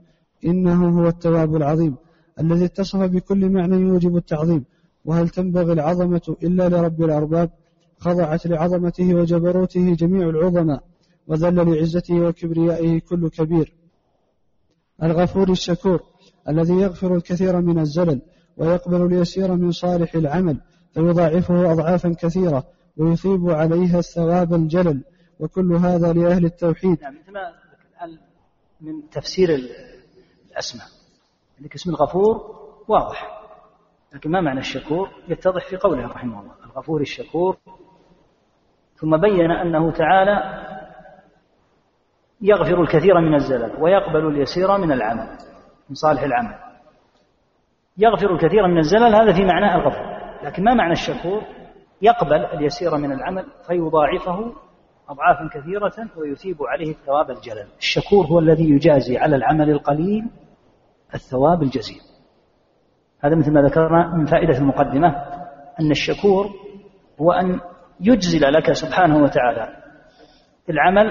إنه 0.45 1.01
هو 1.01 1.07
التواب 1.07 1.55
العظيم 1.55 1.95
الذي 2.39 2.65
اتصف 2.65 2.99
بكل 2.99 3.49
معنى 3.49 3.75
يوجب 3.75 4.17
التعظيم 4.17 4.63
وهل 5.05 5.29
تنبغي 5.29 5.73
العظمة 5.73 6.35
إلا 6.43 6.69
لرب 6.69 7.03
الأرباب 7.03 7.49
خضعت 7.97 8.47
لعظمته 8.47 9.15
وجبروته 9.15 9.93
جميع 9.95 10.29
العظماء 10.29 10.83
وذل 11.27 11.55
لعزته 11.55 12.21
وكبريائه 12.21 12.99
كل 12.99 13.29
كبير 13.29 13.73
الغفور 15.03 15.51
الشكور 15.51 15.99
الذي 16.49 16.73
يغفر 16.73 17.15
الكثير 17.15 17.61
من 17.61 17.79
الزلل 17.79 18.21
ويقبل 18.57 19.05
اليسير 19.05 19.55
من 19.55 19.71
صالح 19.71 20.15
العمل 20.15 20.61
فيضاعفه 20.93 21.71
أضعافا 21.71 22.13
كثيرة 22.19 22.67
ويثيب 22.97 23.49
عليها 23.49 23.99
الثواب 23.99 24.53
الجلل 24.53 25.03
وكل 25.39 25.73
هذا 25.73 26.13
لأهل 26.13 26.45
التوحيد 26.45 27.01
يعني 27.01 27.15
مثل 27.19 27.31
ما 27.31 27.41
من 28.81 29.09
تفسير 29.11 29.55
الأسماء 30.51 30.83
لك 31.63 31.75
اسم 31.75 31.89
الغفور 31.91 32.55
واضح 32.87 33.39
لكن 34.13 34.31
ما 34.31 34.41
معنى 34.41 34.59
الشكور 34.59 35.09
يتضح 35.27 35.69
في 35.69 35.77
قوله 35.77 36.07
رحمه 36.07 36.39
الله 36.41 36.51
الغفور 36.65 37.01
الشكور 37.01 37.57
ثم 38.95 39.17
بين 39.17 39.51
أنه 39.51 39.91
تعالى 39.91 40.63
يغفر 42.41 42.81
الكثير 42.81 43.21
من 43.21 43.33
الزلل 43.35 43.81
ويقبل 43.83 44.27
اليسير 44.27 44.77
من 44.77 44.91
العمل 44.91 45.37
من 45.89 45.95
صالح 45.95 46.21
العمل 46.23 46.55
يغفر 47.97 48.31
الكثير 48.35 48.67
من 48.67 48.77
الزلل 48.77 49.15
هذا 49.15 49.33
في 49.33 49.45
معناه 49.45 49.75
الغفور 49.75 50.13
لكن 50.43 50.63
ما 50.63 50.73
معنى 50.73 50.91
الشكور 50.91 51.41
يقبل 52.01 52.45
اليسير 52.45 52.97
من 52.97 53.11
العمل 53.11 53.45
فيضاعفه 53.67 54.53
أضعافا 55.09 55.49
كثيرة 55.53 55.91
ويثيب 56.17 56.57
عليه 56.63 56.91
الثواب 56.91 57.31
الجلل 57.31 57.67
الشكور 57.77 58.25
هو 58.25 58.39
الذي 58.39 58.69
يجازي 58.69 59.17
على 59.17 59.35
العمل 59.35 59.69
القليل 59.69 60.23
الثواب 61.15 61.63
الجزيل 61.63 62.01
هذا 63.23 63.35
مثل 63.35 63.51
ما 63.53 63.61
ذكرنا 63.61 64.15
من 64.15 64.25
فائدة 64.25 64.57
المقدمة 64.57 65.07
أن 65.79 65.91
الشكور 65.91 66.49
هو 67.21 67.31
أن 67.31 67.59
يجزل 67.99 68.53
لك 68.53 68.71
سبحانه 68.71 69.17
وتعالى 69.23 69.67
العمل 70.69 71.07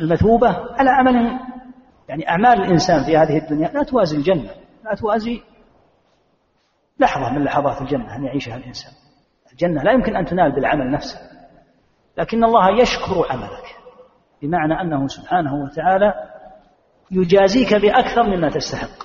المثوبة 0.00 0.48
على 0.48 0.90
عمل 0.90 1.30
يعني 2.08 2.28
أعمال 2.28 2.52
الإنسان 2.52 3.04
في 3.04 3.16
هذه 3.16 3.38
الدنيا 3.38 3.68
لا 3.68 3.82
توازي 3.82 4.16
الجنة 4.16 4.50
لا 4.84 4.94
توازي 4.94 5.40
لحظة 6.98 7.32
من 7.32 7.44
لحظات 7.44 7.82
الجنة 7.82 8.16
أن 8.16 8.24
يعيشها 8.24 8.56
الإنسان 8.56 8.92
الجنة 9.52 9.82
لا 9.82 9.92
يمكن 9.92 10.16
أن 10.16 10.24
تنال 10.24 10.52
بالعمل 10.54 10.90
نفسه 10.90 11.18
لكن 12.18 12.44
الله 12.44 12.80
يشكر 12.80 13.26
عملك 13.30 13.64
بمعنى 14.42 14.80
أنه 14.80 15.06
سبحانه 15.06 15.54
وتعالى 15.54 16.14
يجازيك 17.10 17.74
بأكثر 17.74 18.22
مما 18.22 18.48
تستحق 18.50 19.02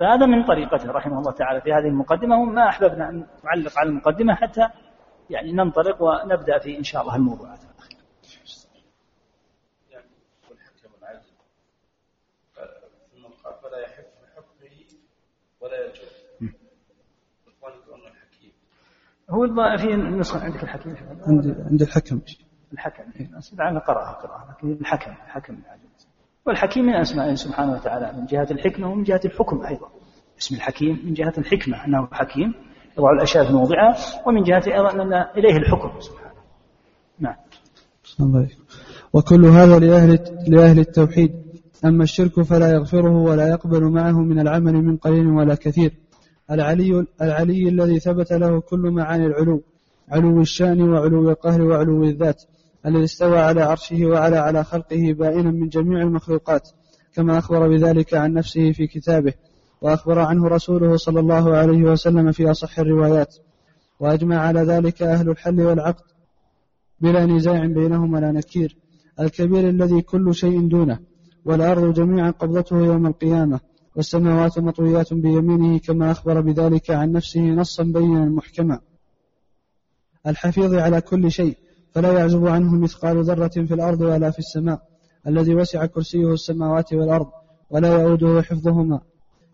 فهذا 0.00 0.26
من 0.26 0.46
طريقته 0.46 0.90
رحمه 0.92 1.18
الله 1.18 1.32
تعالى 1.32 1.60
في 1.60 1.72
هذه 1.72 1.88
المقدمة 1.88 2.36
وما 2.40 2.68
أحببنا 2.68 3.08
أن 3.08 3.26
نعلق 3.44 3.78
على 3.78 3.88
المقدمة 3.88 4.34
حتى 4.34 4.68
يعني 5.30 5.52
ننطلق 5.52 6.02
ونبدأ 6.02 6.58
في 6.58 6.78
إن 6.78 6.82
شاء 6.84 7.02
الله 7.02 7.16
الموضوعات 7.16 7.58
ولا 15.60 15.84
يجوز 15.84 16.10
هو 19.30 19.46
في 19.78 19.96
نسخة 19.96 20.44
عندك 20.44 20.62
الحكيم 20.62 20.96
عندي 21.28 21.54
عندي 21.62 21.84
الحكم 21.84 22.20
الحكم 22.72 23.04
لعل 23.52 23.78
قرأها 23.78 24.12
قراءة 24.12 24.48
لكن 24.50 24.72
الحكم 24.72 25.10
الحكم 25.12 25.62
العجل 25.66 25.89
والحكيم 26.46 26.84
من 26.84 26.92
أسمائه 26.94 27.34
سبحانه 27.34 27.72
وتعالى 27.72 28.12
من 28.20 28.26
جهة 28.26 28.48
الحكمة 28.50 28.90
ومن 28.90 29.02
جهة 29.02 29.20
الحكم 29.24 29.62
أيضا 29.66 29.88
اسم 30.40 30.54
الحكيم 30.54 31.02
من 31.04 31.12
جهة 31.14 31.32
الحكمة 31.38 31.84
أنه 31.84 32.08
حكيم 32.12 32.54
يضع 32.98 33.10
الأشياء 33.10 33.44
في 33.46 33.52
موضعها 33.52 33.96
ومن 34.26 34.42
جهة 34.42 34.62
أيضا 34.66 35.02
أن 35.02 35.12
إليه 35.14 35.56
الحكم 35.56 36.00
سبحانه 36.00 36.30
نعم 37.18 37.34
وكل 39.12 39.44
هذا 39.44 39.78
لأهل 39.78 40.18
لأهل 40.48 40.78
التوحيد 40.78 41.32
أما 41.84 42.02
الشرك 42.04 42.42
فلا 42.42 42.70
يغفره 42.74 43.16
ولا 43.22 43.48
يقبل 43.48 43.92
معه 43.92 44.12
من 44.20 44.38
العمل 44.40 44.72
من 44.72 44.96
قليل 44.96 45.26
ولا 45.26 45.54
كثير 45.54 45.92
العلي 46.50 47.06
العلي 47.22 47.68
الذي 47.68 47.98
ثبت 48.00 48.32
له 48.32 48.60
كل 48.60 48.78
معاني 48.90 49.26
العلو 49.26 49.62
علو 50.08 50.40
الشأن 50.40 50.82
وعلو 50.82 51.30
القهر 51.30 51.62
وعلو 51.62 52.04
الذات 52.04 52.42
الذي 52.86 53.04
استوى 53.04 53.38
على 53.38 53.60
عرشه 53.62 54.06
وعلى 54.06 54.36
على 54.36 54.64
خلقه 54.64 55.12
بائنا 55.12 55.50
من 55.50 55.68
جميع 55.68 56.00
المخلوقات 56.02 56.68
كما 57.14 57.38
أخبر 57.38 57.68
بذلك 57.68 58.14
عن 58.14 58.32
نفسه 58.32 58.72
في 58.72 58.86
كتابه 58.86 59.32
وأخبر 59.82 60.18
عنه 60.18 60.48
رسوله 60.48 60.96
صلى 60.96 61.20
الله 61.20 61.56
عليه 61.56 61.82
وسلم 61.84 62.32
في 62.32 62.50
أصح 62.50 62.78
الروايات 62.78 63.36
وأجمع 64.00 64.36
على 64.38 64.60
ذلك 64.60 65.02
أهل 65.02 65.30
الحل 65.30 65.60
والعقد 65.60 66.04
بلا 67.00 67.26
نزاع 67.26 67.66
بينهم 67.66 68.12
ولا 68.14 68.32
نكير 68.32 68.76
الكبير 69.20 69.68
الذي 69.68 70.00
كل 70.02 70.34
شيء 70.34 70.68
دونه 70.68 70.98
والأرض 71.44 71.94
جميعا 71.94 72.30
قبضته 72.30 72.76
يوم 72.78 73.06
القيامة 73.06 73.60
والسماوات 73.96 74.58
مطويات 74.58 75.14
بيمينه 75.14 75.78
كما 75.78 76.10
أخبر 76.10 76.40
بذلك 76.40 76.90
عن 76.90 77.12
نفسه 77.12 77.40
نصا 77.40 77.82
بينا 77.82 78.24
محكما 78.24 78.78
الحفيظ 80.26 80.74
على 80.74 81.00
كل 81.00 81.30
شيء 81.30 81.56
فلا 81.92 82.12
يعزب 82.12 82.46
عنه 82.46 82.74
مثقال 82.74 83.24
ذرة 83.24 83.48
في 83.48 83.74
الأرض 83.74 84.00
ولا 84.00 84.30
في 84.30 84.38
السماء 84.38 84.82
الذي 85.26 85.54
وسع 85.54 85.86
كرسيه 85.86 86.32
السماوات 86.32 86.92
والأرض 86.92 87.26
ولا 87.70 88.02
يؤوده 88.02 88.42
حفظهما 88.42 89.00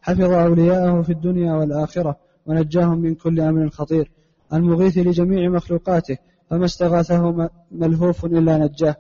حفظ 0.03 0.23
أولياءه 0.33 1.03
في 1.03 1.13
الدنيا 1.13 1.53
والآخرة 1.55 2.17
ونجاهم 2.47 2.99
من 2.99 3.15
كل 3.15 3.41
أمر 3.41 3.69
خطير 3.69 4.11
المغيث 4.55 4.99
لجميع 4.99 5.49
مخلوقاته 5.49 6.17
فما 6.51 6.65
استغاثه 6.65 7.51
ملهوف 7.73 8.25
إلا 8.25 8.59
نجاه 8.59 8.97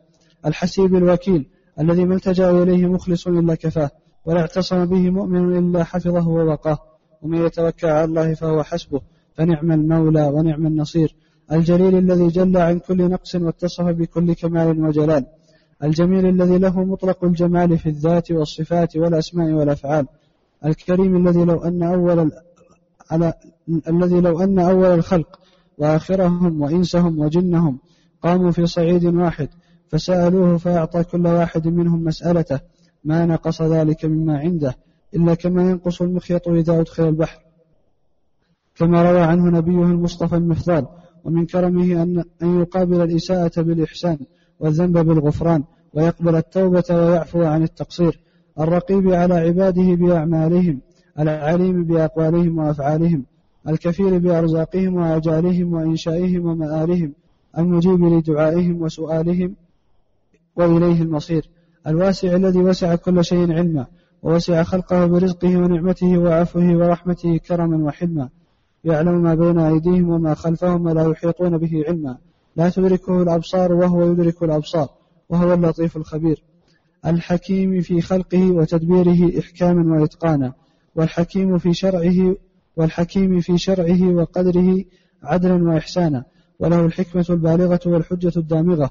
الحسيب 0.46 0.94
الوكيل 0.96 1.48
الذي 1.80 2.04
ما 2.04 2.14
التجا 2.14 2.50
إليه 2.62 2.86
مخلص 2.86 3.26
إلا 3.26 3.54
كفاه 3.54 3.90
ولا 4.24 4.40
اعتصم 4.40 4.84
به 4.84 5.10
مؤمن 5.10 5.58
إلا 5.58 5.84
حفظه 5.84 6.28
ووقاه 6.28 6.78
ومن 7.22 7.46
يتوكل 7.46 7.86
على 7.86 8.04
الله 8.04 8.34
فهو 8.34 8.62
حسبه 8.62 9.00
فنعم 9.34 9.72
المولى 9.72 10.28
ونعم 10.34 10.66
النصير 10.66 11.16
الجليل 11.52 11.96
الذي 11.98 12.28
جل 12.28 12.56
عن 12.56 12.78
كل 12.78 13.10
نقص 13.10 13.34
واتصف 13.34 13.84
بكل 13.84 14.32
كمال 14.32 14.84
وجلال 14.84 15.26
الجميل 15.84 16.26
الذي 16.26 16.58
له 16.58 16.84
مطلق 16.84 17.24
الجمال 17.24 17.78
في 17.78 17.88
الذات 17.88 18.30
والصفات 18.32 18.96
والأسماء 18.96 19.52
والأفعال 19.52 20.06
الكريم 20.64 21.16
الذي 21.28 21.44
لو 21.44 21.64
أن 21.64 21.82
أول 21.82 22.30
على 23.10 23.32
الذي 23.88 24.20
لو 24.20 24.40
أن 24.40 24.58
أول 24.58 24.86
الخلق 24.86 25.38
وآخرهم 25.78 26.62
وإنسهم 26.62 27.18
وجنهم 27.20 27.78
قاموا 28.22 28.50
في 28.50 28.66
صعيد 28.66 29.04
واحد 29.04 29.48
فسألوه 29.88 30.56
فأعطى 30.56 31.04
كل 31.04 31.26
واحد 31.26 31.68
منهم 31.68 32.04
مسألته 32.04 32.60
ما 33.04 33.26
نقص 33.26 33.62
ذلك 33.62 34.04
مما 34.04 34.38
عنده 34.38 34.74
إلا 35.14 35.34
كما 35.34 35.70
ينقص 35.70 36.02
المخيط 36.02 36.48
إذا 36.48 36.80
أدخل 36.80 37.08
البحر 37.08 37.38
كما 38.76 39.10
روى 39.10 39.20
عنه 39.20 39.58
نبيه 39.58 39.82
المصطفى 39.82 40.36
المفضال 40.36 40.86
ومن 41.26 41.46
كرمه 41.46 42.02
أن 42.02 42.24
أن 42.42 42.60
يقابل 42.60 43.00
الإساءة 43.02 43.62
بالإحسان 43.62 44.18
والذنب 44.60 44.98
بالغفران 44.98 45.64
ويقبل 45.94 46.36
التوبة 46.36 46.84
ويعفو 46.90 47.42
عن 47.42 47.62
التقصير 47.62 48.20
الرقيب 48.60 49.08
على 49.12 49.34
عباده 49.34 49.94
بأعمالهم 49.94 50.80
العليم 51.18 51.84
بأقوالهم 51.84 52.58
وأفعالهم 52.58 53.24
الكفيل 53.68 54.20
بأرزاقهم 54.20 54.94
وأجالهم 54.94 55.72
وإنشائهم 55.72 56.46
ومآلهم 56.46 57.12
المجيب 57.58 58.04
لدعائهم 58.04 58.82
وسؤالهم 58.82 59.54
وإليه 60.56 61.02
المصير 61.02 61.48
الواسع 61.86 62.36
الذي 62.36 62.58
وسع 62.58 62.94
كل 62.94 63.24
شيء 63.24 63.52
علما 63.52 63.86
ووسع 64.22 64.62
خلقه 64.62 65.06
برزقه 65.06 65.56
ونعمته 65.58 66.18
وعفوه 66.18 66.76
ورحمته 66.76 67.36
كرما 67.36 67.84
وحلما 67.84 68.28
يعلم 68.86 69.22
ما 69.22 69.34
بين 69.34 69.58
أيديهم 69.58 70.10
وما 70.10 70.34
خلفهم 70.34 70.86
ولا 70.86 71.08
يحيطون 71.10 71.58
به 71.58 71.84
علما 71.88 72.18
لا 72.56 72.68
تدركه 72.70 73.22
الأبصار 73.22 73.72
وهو 73.72 74.10
يدرك 74.12 74.42
الأبصار 74.42 74.88
وهو 75.28 75.52
اللطيف 75.54 75.96
الخبير 75.96 76.42
الحكيم 77.06 77.80
في 77.80 78.00
خلقه 78.00 78.52
وتدبيره 78.52 79.38
إحكاما 79.40 80.00
وإتقانا 80.00 80.52
والحكيم 80.96 81.58
في 81.58 81.74
شرعه 81.74 82.36
والحكيم 82.76 83.40
في 83.40 83.58
شرعه 83.58 84.08
وقدره 84.14 84.84
عدلا 85.22 85.70
وإحسانا 85.74 86.24
وله 86.60 86.86
الحكمة 86.86 87.26
البالغة 87.30 87.80
والحجة 87.86 88.32
الدامغة 88.38 88.90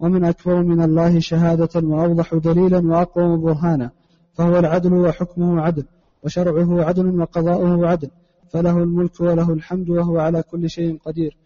ومن 0.00 0.24
أكبر 0.24 0.62
من 0.62 0.82
الله 0.82 1.18
شهادة 1.18 1.68
وأوضح 1.88 2.34
دليلا 2.34 2.78
وأقوم 2.92 3.40
برهانا 3.40 3.90
فهو 4.34 4.58
العدل 4.58 4.92
وحكمه 4.94 5.60
عدل 5.60 5.84
وشرعه 6.24 6.84
عدل 6.84 7.20
وقضاؤه 7.20 7.86
عدل 7.88 8.10
فله 8.54 8.78
الملك 8.78 9.20
وله 9.20 9.52
الحمد 9.52 9.90
وهو 9.90 10.18
على 10.18 10.42
كل 10.42 10.70
شيء 10.70 10.98
قدير 11.04 11.36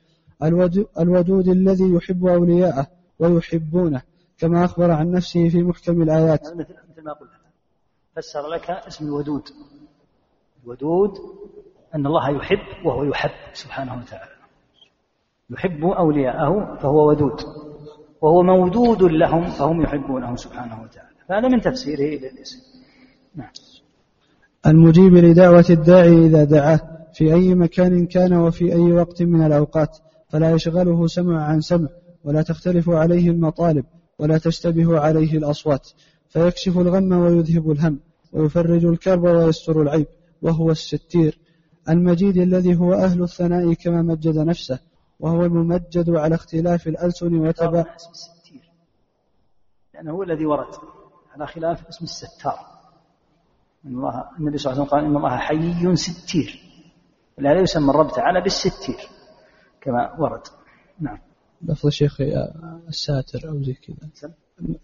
الودود 0.98 1.48
الذي 1.48 1.84
يحب 1.92 2.26
أولياءه 2.26 2.86
ويحبونه 3.18 4.02
كما 4.38 4.64
أخبر 4.64 4.90
عن 4.90 5.10
نفسه 5.10 5.48
في 5.48 5.62
محكم 5.62 6.02
الآيات 6.02 6.40
مثل 6.54 7.04
ما 7.04 7.12
قلت 7.12 7.30
فسر 8.16 8.48
لك 8.48 8.70
اسم 8.70 9.04
الودود 9.06 9.48
الودود 10.64 11.12
أن 11.94 12.06
الله 12.06 12.30
يحب 12.36 12.86
وهو 12.86 13.04
يحب 13.04 13.54
سبحانه 13.54 13.92
وتعالى 13.96 14.30
يحب 15.50 15.84
أولياءه 15.84 16.76
فهو 16.80 17.08
ودود 17.08 17.40
وهو 18.22 18.42
مودود 18.42 19.02
لهم 19.02 19.44
فهم 19.50 19.82
يحبونه 19.82 20.36
سبحانه 20.36 20.82
وتعالى 20.82 21.16
فهذا 21.28 21.48
من 21.48 21.60
تفسيره 21.60 22.18
للاسم 22.20 22.58
نعم 23.34 23.50
المجيب 24.66 25.14
لدعوة 25.14 25.64
الداعي 25.70 26.26
إذا 26.26 26.44
دعاه 26.44 26.97
في 27.18 27.34
أي 27.34 27.54
مكان 27.54 28.06
كان 28.06 28.32
وفي 28.34 28.72
أي 28.72 28.92
وقت 28.92 29.22
من 29.22 29.46
الأوقات 29.46 29.98
فلا 30.28 30.50
يشغله 30.50 31.06
سمع 31.06 31.44
عن 31.44 31.60
سمع 31.60 31.88
ولا 32.24 32.42
تختلف 32.42 32.90
عليه 32.90 33.30
المطالب 33.30 33.84
ولا 34.18 34.38
تشتبه 34.38 35.00
عليه 35.00 35.38
الأصوات 35.38 35.88
فيكشف 36.28 36.78
الغم 36.78 37.12
ويذهب 37.12 37.70
الهم 37.70 38.00
ويفرج 38.32 38.84
الكرب 38.84 39.22
ويستر 39.22 39.82
العيب 39.82 40.06
وهو 40.42 40.70
الستير 40.70 41.38
المجيد 41.88 42.36
الذي 42.36 42.76
هو 42.76 42.92
أهل 42.94 43.22
الثناء 43.22 43.72
كما 43.72 44.02
مجد 44.02 44.38
نفسه 44.38 44.78
وهو 45.20 45.44
الممجد 45.44 46.10
على 46.10 46.34
اختلاف 46.34 46.88
الألسن 46.88 47.34
وتبع 47.38 47.80
اسم 47.96 48.10
الستير 48.10 48.70
لأنه 49.94 50.12
هو 50.12 50.22
الذي 50.22 50.46
ورد 50.46 50.74
على 51.34 51.46
خلاف 51.46 51.86
اسم 51.88 52.04
الستار 52.04 52.58
إن 53.86 53.90
الله 53.94 54.24
النبي 54.38 54.58
صلى 54.58 54.72
الله 54.72 54.80
عليه 54.80 54.90
وسلم 54.90 55.00
قال 55.00 55.04
إن 55.10 55.16
الله 55.16 55.36
حي 55.38 55.96
ستير 55.96 56.67
لا 57.40 57.60
يسمى 57.60 57.90
الرب 57.90 58.10
تعالى 58.12 58.40
بالستير 58.40 59.08
كما 59.80 60.14
ورد 60.20 60.40
نعم 61.00 61.18
لفظ 61.62 61.86
الشيخ 61.86 62.20
آه، 62.20 62.80
الساتر 62.88 63.48
أو 63.48 63.62
زي 63.62 63.72
كذا 63.72 63.96
نعم. 64.22 64.32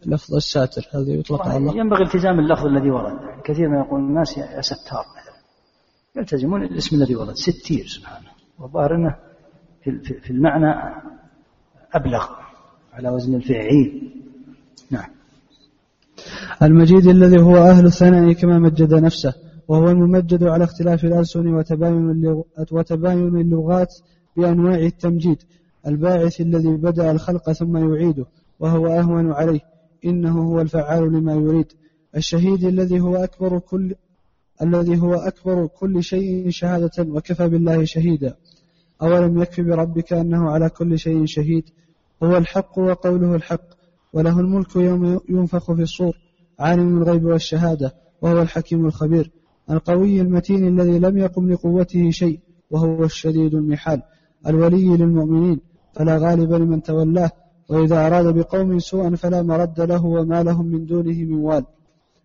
لفظ 0.06 0.34
الساتر 0.34 0.82
هذا 0.94 1.10
يطلق 1.12 1.42
على 1.48 1.56
الله 1.56 1.76
ينبغي 1.76 2.02
التزام 2.04 2.40
اللفظ 2.40 2.66
الذي 2.66 2.90
ورد 2.90 3.18
كثير 3.44 3.68
ما 3.68 3.78
يقول 3.78 4.00
الناس 4.00 4.38
يا 4.38 4.60
ستار 4.60 5.04
مثلا 5.20 5.34
يلتزمون 6.16 6.62
الاسم 6.62 6.96
الذي 6.96 7.16
ورد 7.16 7.34
ستير 7.34 7.86
سبحانه 7.86 8.28
والظاهر 8.58 8.94
أنه 8.96 9.16
في 10.22 10.30
المعنى 10.30 10.94
أبلغ 11.92 12.28
على 12.92 13.10
وزن 13.10 13.34
الفعيل 13.34 14.14
نعم 14.90 15.10
المجيد 16.62 17.06
الذي 17.06 17.42
هو 17.42 17.56
أهل 17.56 17.86
الثناء 17.86 18.32
كما 18.32 18.58
مجد 18.58 18.94
نفسه 18.94 19.34
وهو 19.68 19.90
الممجد 19.90 20.44
على 20.44 20.64
اختلاف 20.64 21.04
الألسن 21.04 21.46
وتباين 22.72 23.36
اللغات 23.40 23.94
بأنواع 24.36 24.74
التمجيد 24.78 25.42
الباعث 25.86 26.40
الذي 26.40 26.68
بدأ 26.76 27.10
الخلق 27.10 27.52
ثم 27.52 27.94
يعيده 27.94 28.26
وهو 28.60 28.86
أهون 28.86 29.32
عليه 29.32 29.60
إنه 30.04 30.42
هو 30.42 30.60
الفعال 30.60 31.12
لما 31.12 31.34
يريد 31.34 31.72
الشهيد 32.16 32.64
الذي 32.64 33.00
هو 33.00 33.16
أكبر 33.16 33.58
كل 33.58 33.94
الذي 34.62 34.98
هو 35.00 35.14
أكبر 35.14 35.66
كل 35.66 36.02
شيء 36.02 36.50
شهادة 36.50 36.90
وكفى 37.02 37.48
بالله 37.48 37.84
شهيدا 37.84 38.34
أولم 39.02 39.42
يكف 39.42 39.60
بربك 39.60 40.12
أنه 40.12 40.50
على 40.50 40.68
كل 40.68 40.98
شيء 40.98 41.24
شهيد 41.26 41.64
هو 42.22 42.36
الحق 42.36 42.78
وقوله 42.78 43.34
الحق 43.34 43.64
وله 44.12 44.40
الملك 44.40 44.76
يوم 44.76 45.20
ينفخ 45.28 45.72
في 45.72 45.82
الصور 45.82 46.16
عالم 46.58 47.02
الغيب 47.02 47.24
والشهادة 47.24 47.94
وهو 48.22 48.42
الحكيم 48.42 48.86
الخبير 48.86 49.30
القوي 49.70 50.20
المتين 50.20 50.68
الذي 50.68 50.98
لم 50.98 51.18
يقم 51.18 51.52
لقوته 51.52 52.10
شيء 52.10 52.40
وهو 52.70 53.04
الشديد 53.04 53.54
المحال 53.54 54.02
الولي 54.46 54.96
للمؤمنين 54.96 55.60
فلا 55.94 56.18
غالب 56.18 56.52
لمن 56.52 56.82
تولاه 56.82 57.30
وإذا 57.70 58.06
أراد 58.06 58.34
بقوم 58.34 58.78
سوءا 58.78 59.16
فلا 59.16 59.42
مرد 59.42 59.80
له 59.80 60.04
وما 60.04 60.42
لهم 60.42 60.66
من 60.66 60.86
دونه 60.86 61.18
من 61.18 61.34
وال 61.34 61.64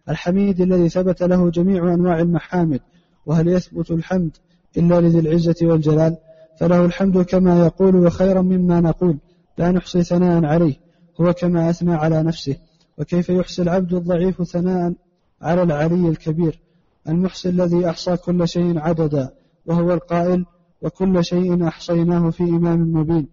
الحميد 0.10 0.62
الذي 0.62 0.90
ثبت 0.90 1.24
له 1.24 1.50
جميع 1.50 1.94
أنواع 1.94 2.20
المحامد 2.20 2.80
وهل 3.26 3.48
يثبت 3.48 3.92
الحمد 3.92 4.38
إلا 4.78 5.02
لذي 5.02 5.20
العزة 5.20 5.56
والجلال 5.64 6.18
فله 6.60 6.86
الحمد 6.86 7.18
كما 7.22 7.66
يقول 7.66 7.96
وخيرا 7.96 8.42
مما 8.42 8.80
نقول 8.82 9.18
لا 9.58 9.72
نحصي 9.72 10.04
ثناء 10.04 10.46
عليه 10.46 10.76
هو 11.22 11.34
كما 11.34 11.70
أثنى 11.70 11.94
على 11.94 12.24
نفسه 12.24 12.56
وكيف 12.98 13.30
يحصي 13.30 13.62
العبد 13.62 13.94
الضعيف 13.94 14.44
ثناء 14.44 14.94
على 15.42 15.64
العلي 15.64 16.10
الكبير 16.10 16.60
المحصي 17.08 17.50
الذي 17.50 17.90
أحصى 17.90 18.18
كل 18.18 18.48
شيء 18.48 18.80
عددا 18.80 19.30
وهو 19.66 19.94
القائل 19.94 20.46
وكل 20.82 21.24
شيء 21.26 21.68
أحصيناه 21.68 22.30
في 22.30 22.44
إمام 22.44 22.82
مبين 22.94 23.28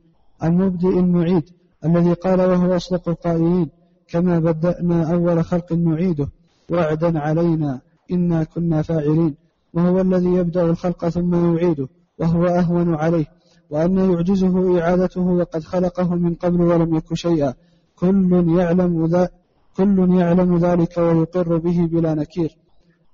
المبدئ 0.45 0.99
المعيد 0.99 1.51
الذي 1.85 2.13
قال 2.13 2.41
وهو 2.41 2.77
أصدق 2.77 3.09
القائلين 3.09 3.69
كما 4.09 4.39
بدأنا 4.39 5.13
أول 5.15 5.45
خلق 5.45 5.73
نعيده 5.73 6.29
وعدا 6.71 7.19
علينا 7.19 7.81
إنا 8.13 8.45
كنا 8.45 8.83
فاعلين 8.83 9.35
وهو 9.75 10.01
الذي 10.01 10.27
يبدأ 10.29 10.63
الخلق 10.65 11.09
ثم 11.09 11.55
يعيده 11.57 11.89
وهو 12.19 12.47
أهون 12.47 12.95
عليه 12.95 13.27
وأن 13.71 13.97
يعجزه 13.97 14.81
إعادته 14.81 15.21
وقد 15.27 15.65
خلقه 15.65 16.15
من 16.15 16.35
قبل 16.35 16.61
ولم 16.63 16.95
يك 16.97 17.15
شيئا 17.15 17.55
كل 17.97 18.53
يعلم 18.59 19.07
ذا 19.07 19.29
كل 19.77 20.15
يعلم 20.15 20.57
ذلك 20.57 20.99
ويقر 20.99 21.57
به 21.59 21.87
بلا 21.93 22.15
نكير 22.15 22.57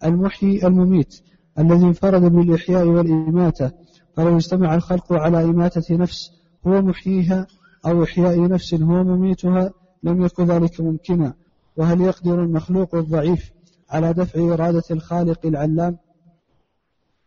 المحيي 0.04 0.66
المميت 0.66 1.14
الذي 1.58 1.86
انفرد 1.86 2.22
بالإحياء 2.22 2.86
والإماتة 2.86 3.70
فلو 4.16 4.36
اجتمع 4.36 4.74
الخلق 4.74 5.12
على 5.12 5.44
إماتة 5.44 5.96
نفس 5.96 6.30
هو 6.66 6.82
محييها 6.82 7.46
أو 7.86 8.04
إحياء 8.04 8.40
نفس 8.48 8.74
هو 8.74 9.04
مميتها 9.04 9.70
لم 10.02 10.24
يكن 10.24 10.44
ذلك 10.44 10.80
ممكنا 10.80 11.34
وهل 11.76 12.00
يقدر 12.00 12.42
المخلوق 12.42 12.94
الضعيف 12.94 13.50
على 13.90 14.12
دفع 14.12 14.40
إرادة 14.54 14.82
الخالق 14.90 15.40
العلام 15.46 15.96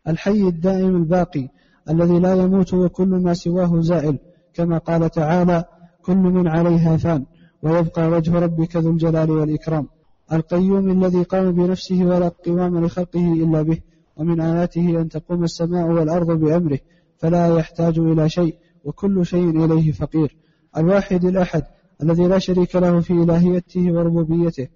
الحي 0.07 0.41
الدائم 0.47 0.95
الباقي 0.95 1.47
الذي 1.89 2.19
لا 2.19 2.33
يموت 2.35 2.73
وكل 2.73 3.07
ما 3.09 3.33
سواه 3.33 3.81
زائل 3.81 4.19
كما 4.53 4.77
قال 4.77 5.09
تعالى 5.09 5.63
كل 6.01 6.15
من 6.17 6.47
عليها 6.47 6.97
فان 6.97 7.25
ويبقى 7.63 8.07
وجه 8.09 8.39
ربك 8.39 8.75
ذو 8.75 8.91
الجلال 8.91 9.31
والإكرام 9.31 9.87
القيوم 10.33 10.91
الذي 10.91 11.23
قام 11.23 11.51
بنفسه 11.51 12.05
ولا 12.05 12.27
قوام 12.45 12.85
لخلقه 12.85 13.33
إلا 13.33 13.61
به 13.61 13.77
ومن 14.17 14.41
آياته 14.41 14.89
أن 15.01 15.09
تقوم 15.09 15.43
السماء 15.43 15.87
والأرض 15.87 16.31
بأمره 16.31 16.79
فلا 17.17 17.47
يحتاج 17.47 17.99
إلى 17.99 18.29
شيء 18.29 18.55
وكل 18.85 19.25
شيء 19.25 19.65
إليه 19.65 19.91
فقير 19.91 20.35
الواحد 20.77 21.25
الأحد 21.25 21.63
الذي 22.03 22.23
لا 22.27 22.39
شريك 22.39 22.75
له 22.75 22.99
في 22.99 23.13
إلهيته 23.13 23.91
وربوبيته 23.91 24.67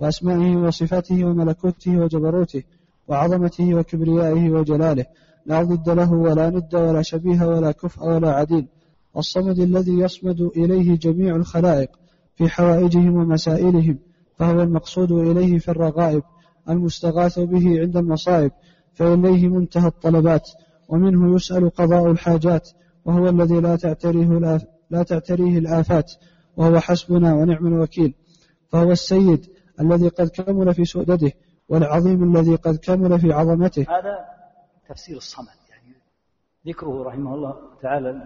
وأسمائه 0.00 0.56
وصفاته 0.56 1.24
وملكوته 1.24 1.98
وجبروته 1.98 2.62
وعظمته 3.08 3.74
وكبريائه 3.74 4.50
وجلاله 4.50 5.04
لا 5.46 5.62
ضد 5.62 5.90
له 5.90 6.12
ولا 6.12 6.50
ند 6.50 6.74
ولا 6.74 7.02
شبيه 7.02 7.44
ولا 7.46 7.72
كفء 7.72 8.04
ولا 8.06 8.30
عديل 8.32 8.66
الصمد 9.16 9.58
الذي 9.58 9.92
يصمد 9.98 10.40
إليه 10.40 10.94
جميع 10.96 11.36
الخلائق 11.36 11.90
في 12.34 12.48
حوائجهم 12.48 13.14
ومسائلهم 13.16 13.98
فهو 14.38 14.60
المقصود 14.62 15.12
إليه 15.12 15.58
في 15.58 15.70
الرغائب 15.70 16.22
المستغاث 16.68 17.38
به 17.38 17.80
عند 17.80 17.96
المصائب 17.96 18.50
فإليه 18.94 19.48
منتهى 19.48 19.86
الطلبات 19.88 20.50
ومنه 20.88 21.34
يسأل 21.34 21.70
قضاء 21.74 22.10
الحاجات 22.10 22.70
وهو 23.04 23.28
الذي 23.28 23.60
لا 23.60 23.76
تعتريه 23.76 24.60
لا 24.90 25.02
تعتريه 25.02 25.58
الآفات 25.58 26.12
وهو 26.56 26.80
حسبنا 26.80 27.34
ونعم 27.34 27.66
الوكيل 27.66 28.14
فهو 28.68 28.90
السيد 28.90 29.46
الذي 29.80 30.08
قد 30.08 30.28
كمل 30.28 30.74
في 30.74 30.84
سؤدده 30.84 31.30
والعظيم 31.68 32.36
الذي 32.36 32.54
قد 32.54 32.76
كمل 32.76 33.20
في 33.20 33.32
عظمته 33.32 33.80
هذا 33.82 34.18
تفسير 34.88 35.16
الصمد 35.16 35.46
يعني 35.70 35.96
ذكره 36.66 37.02
رحمه 37.04 37.34
الله 37.34 37.54
تعالى 37.82 38.20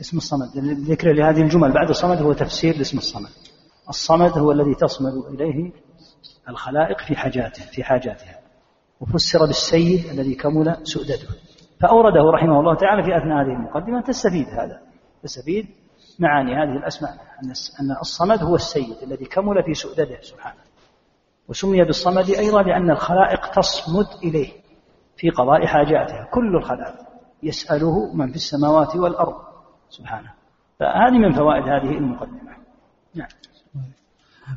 اسم 0.00 0.16
الصمد 0.16 0.46
ذكر 0.88 1.12
لهذه 1.12 1.42
الجمل 1.42 1.72
بعد 1.72 1.88
الصمد 1.88 2.16
هو 2.22 2.32
تفسير 2.32 2.76
لاسم 2.76 2.98
الصمد 2.98 3.30
الصمد 3.88 4.38
هو 4.38 4.52
الذي 4.52 4.74
تصمد 4.74 5.12
إليه 5.40 5.72
الخلائق 6.48 6.98
في 7.00 7.16
حاجاته 7.16 7.62
في 7.64 7.84
حاجاتها 7.84 8.38
وفسر 9.00 9.38
بالسيد 9.46 10.04
الذي 10.04 10.34
كمل 10.34 10.76
سؤدته 10.82 11.28
فأورده 11.80 12.30
رحمه 12.34 12.60
الله 12.60 12.74
تعالى 12.74 13.02
في 13.02 13.16
أثناء 13.16 13.42
هذه 13.42 13.46
المقدمة 13.56 14.00
تستفيد 14.00 14.46
هذا 14.48 14.80
تستفيد 15.22 15.66
معاني 16.18 16.52
هذه 16.54 16.76
الأسماء 16.76 17.12
أن 17.82 17.90
الصمد 18.00 18.42
هو 18.42 18.54
السيد 18.54 18.96
الذي 19.02 19.24
كمل 19.24 19.62
في 19.62 19.74
سؤدده 19.74 20.20
سبحانه 20.20 20.60
وسمي 21.48 21.84
بالصمد 21.84 22.30
أيضا 22.30 22.62
لأن 22.62 22.90
الخلائق 22.90 23.50
تصمد 23.50 24.06
إليه 24.24 24.52
في 25.16 25.30
قضاء 25.30 25.66
حاجاتها 25.66 26.28
كل 26.34 26.56
الخلائق 26.56 27.04
يسأله 27.42 28.14
من 28.14 28.28
في 28.30 28.36
السماوات 28.36 28.96
والأرض 28.96 29.34
سبحانه 29.88 30.30
فهذه 30.80 31.18
من 31.18 31.32
فوائد 31.32 31.62
هذه 31.62 31.96
المقدمة 31.98 32.56
نعم 33.14 33.28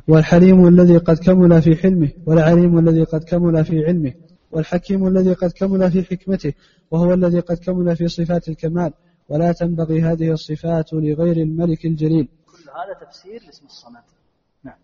والحليم 0.08 0.68
الذي 0.68 0.96
قد 0.96 1.16
كمل 1.18 1.62
في 1.62 1.76
حلمه 1.76 2.08
والعليم 2.26 2.78
الذي 2.78 3.02
قد 3.04 3.24
كمل 3.24 3.64
في 3.64 3.84
علمه 3.84 4.12
والحكيم 4.52 5.06
الذي 5.06 5.32
قد 5.32 5.50
كمل 5.52 5.90
في 5.90 6.02
حكمته 6.04 6.52
وهو 6.90 7.14
الذي 7.14 7.40
قد 7.40 7.56
كمل 7.56 7.96
في 7.96 8.08
صفات 8.08 8.48
الكمال 8.48 8.92
ولا 9.28 9.52
تنبغي 9.52 10.02
هذه 10.02 10.30
الصفات 10.32 10.92
لغير 10.92 11.36
الملك 11.36 11.84
الجليل 11.86 12.28
كل 12.46 12.52
هذا 12.58 13.06
تفسير 13.08 13.42
لاسم 13.46 13.66
الصمد 13.66 13.98
نعم 14.64 14.74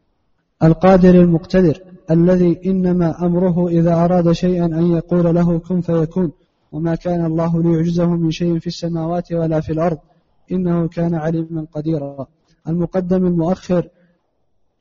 القادر 0.63 1.15
المقتدر 1.21 1.81
الذي 2.11 2.61
إنما 2.71 3.27
أمره 3.27 3.69
إذا 3.69 3.95
أراد 3.95 4.33
شيئا 4.33 4.65
أن 4.65 4.93
يقول 4.97 5.35
له 5.35 5.59
كن 5.59 5.81
فيكون 5.81 6.33
وما 6.73 6.95
كان 6.95 7.25
الله 7.25 7.63
ليعجزه 7.63 8.07
من 8.11 8.31
شيء 8.31 8.59
في 8.59 8.67
السماوات 8.67 9.33
ولا 9.33 9.61
في 9.61 9.73
الأرض 9.73 9.99
إنه 10.53 10.89
كان 10.89 11.15
عليما 11.15 11.67
قديرا 11.75 12.27
المقدم 12.69 13.27
المؤخر 13.27 13.89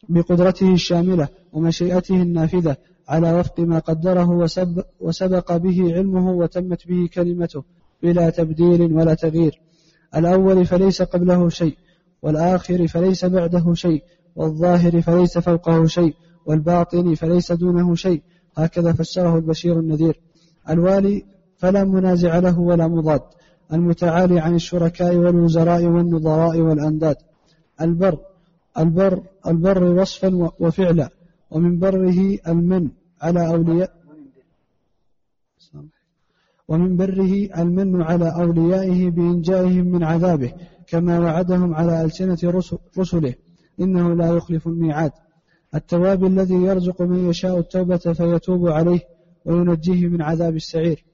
بقدرته 0.09 0.71
الشاملة 0.73 1.27
ومشيئته 1.53 2.15
النافذة 2.21 2.75
على 3.09 3.33
وفق 3.33 3.59
ما 3.59 3.79
قدره 3.79 4.29
وسب 4.29 4.83
وسبق 4.99 5.55
به 5.57 5.93
علمه 5.93 6.31
وتمت 6.31 6.87
به 6.87 7.09
كلمته 7.13 7.63
بلا 8.03 8.29
تبديل 8.29 8.93
ولا 8.93 9.13
تغيير 9.13 9.61
الأول 10.15 10.65
فليس 10.65 11.01
قبله 11.01 11.49
شيء 11.49 11.75
والآخر 12.21 12.87
فليس 12.87 13.25
بعده 13.25 13.73
شيء 13.73 14.03
والظاهر 14.35 15.01
فليس 15.01 15.37
فوقه 15.37 15.85
شيء 15.85 16.13
والباطن 16.45 17.15
فليس 17.15 17.51
دونه 17.51 17.95
شيء 17.95 18.21
هكذا 18.57 18.93
فسره 18.93 19.35
البشير 19.37 19.79
النذير 19.79 20.19
الوالي 20.69 21.25
فلا 21.57 21.83
منازع 21.83 22.39
له 22.39 22.59
ولا 22.59 22.87
مضاد 22.87 23.21
المتعالي 23.73 24.39
عن 24.39 24.55
الشركاء 24.55 25.15
والوزراء 25.15 25.85
والنظراء 25.85 26.57
والأنداد 26.61 27.15
البر 27.81 28.17
البر 28.81 29.13
البر 29.49 29.81
وصفا 29.97 30.31
وفعلا 30.63 31.07
ومن 31.53 31.73
بره 31.83 32.19
المن 32.51 32.83
على 33.25 33.41
أولياء 33.53 33.91
ومن 36.69 36.91
بره 36.99 37.33
المن 37.61 37.89
على 38.09 38.29
أوليائه 38.41 38.99
بإنجائهم 39.15 39.85
من 39.93 40.03
عذابه 40.03 40.51
كما 40.91 41.15
وعدهم 41.25 41.69
على 41.79 41.93
ألسنة 42.05 42.41
رسله 42.99 43.33
إنه 43.81 44.13
لا 44.13 44.27
يخلف 44.38 44.67
الميعاد 44.67 45.11
التواب 45.75 46.25
الذي 46.25 46.55
يرزق 46.69 47.01
من 47.01 47.29
يشاء 47.29 47.57
التوبة 47.59 47.97
فيتوب 47.97 48.67
عليه 48.67 48.99
وينجيه 49.45 50.07
من 50.07 50.21
عذاب 50.21 50.55
السعير 50.55 51.05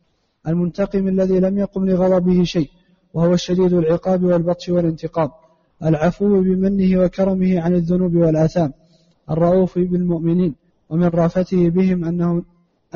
المنتقم 0.47 1.07
الذي 1.07 1.39
لم 1.39 1.57
يقم 1.57 1.85
لغضبه 1.85 2.43
شيء 2.43 2.69
وهو 3.13 3.33
الشديد 3.33 3.73
العقاب 3.73 4.23
والبطش 4.23 4.69
والانتقام 4.69 5.29
العفو 5.83 6.41
بمنه 6.41 6.99
وكرمه 7.03 7.59
عن 7.59 7.73
الذنوب 7.75 8.15
والآثام 8.15 8.73
الرؤوف 9.31 9.79
بالمؤمنين 9.79 10.55
ومن 10.89 11.07
رافته 11.07 11.69
بهم 11.69 12.05
أنه 12.05 12.43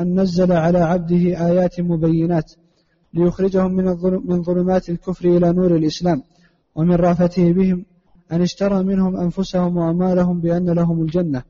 أن 0.00 0.20
نزل 0.20 0.52
على 0.52 0.78
عبده 0.78 1.48
آيات 1.48 1.80
مبينات 1.80 2.52
ليخرجهم 3.14 3.72
من 3.74 3.84
من 4.24 4.42
ظلمات 4.42 4.88
الكفر 4.90 5.28
إلى 5.36 5.52
نور 5.52 5.76
الإسلام 5.76 6.22
ومن 6.74 6.94
رافته 6.94 7.52
بهم 7.52 7.84
أن 8.32 8.42
اشترى 8.42 8.82
منهم 8.84 9.16
أنفسهم 9.16 9.76
وأموالهم 9.76 10.40
بأن 10.40 10.70
لهم 10.70 11.02
الجنة 11.02 11.42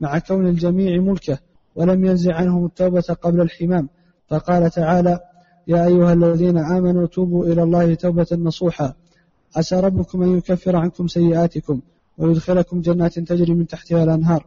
مع 0.00 0.18
كون 0.18 0.46
الجميع 0.46 1.00
ملكه 1.00 1.38
ولم 1.74 2.04
ينزع 2.04 2.34
عنهم 2.34 2.64
التوبة 2.66 3.00
قبل 3.00 3.40
الحمام 3.40 3.88
فقال 4.28 4.70
تعالى 4.70 5.20
يا 5.68 5.86
أيها 5.86 6.12
الذين 6.12 6.58
آمنوا 6.58 7.06
توبوا 7.06 7.46
إلى 7.46 7.62
الله 7.62 7.94
توبة 7.94 8.26
نصوحا 8.32 8.94
عسى 9.56 9.80
ربكم 9.80 10.22
أن 10.22 10.38
يكفر 10.38 10.76
عنكم 10.76 11.06
سيئاتكم 11.06 11.80
ويدخلكم 12.18 12.80
جنات 12.80 13.18
تجري 13.18 13.54
من 13.54 13.66
تحتها 13.66 14.04
الأنهار 14.04 14.46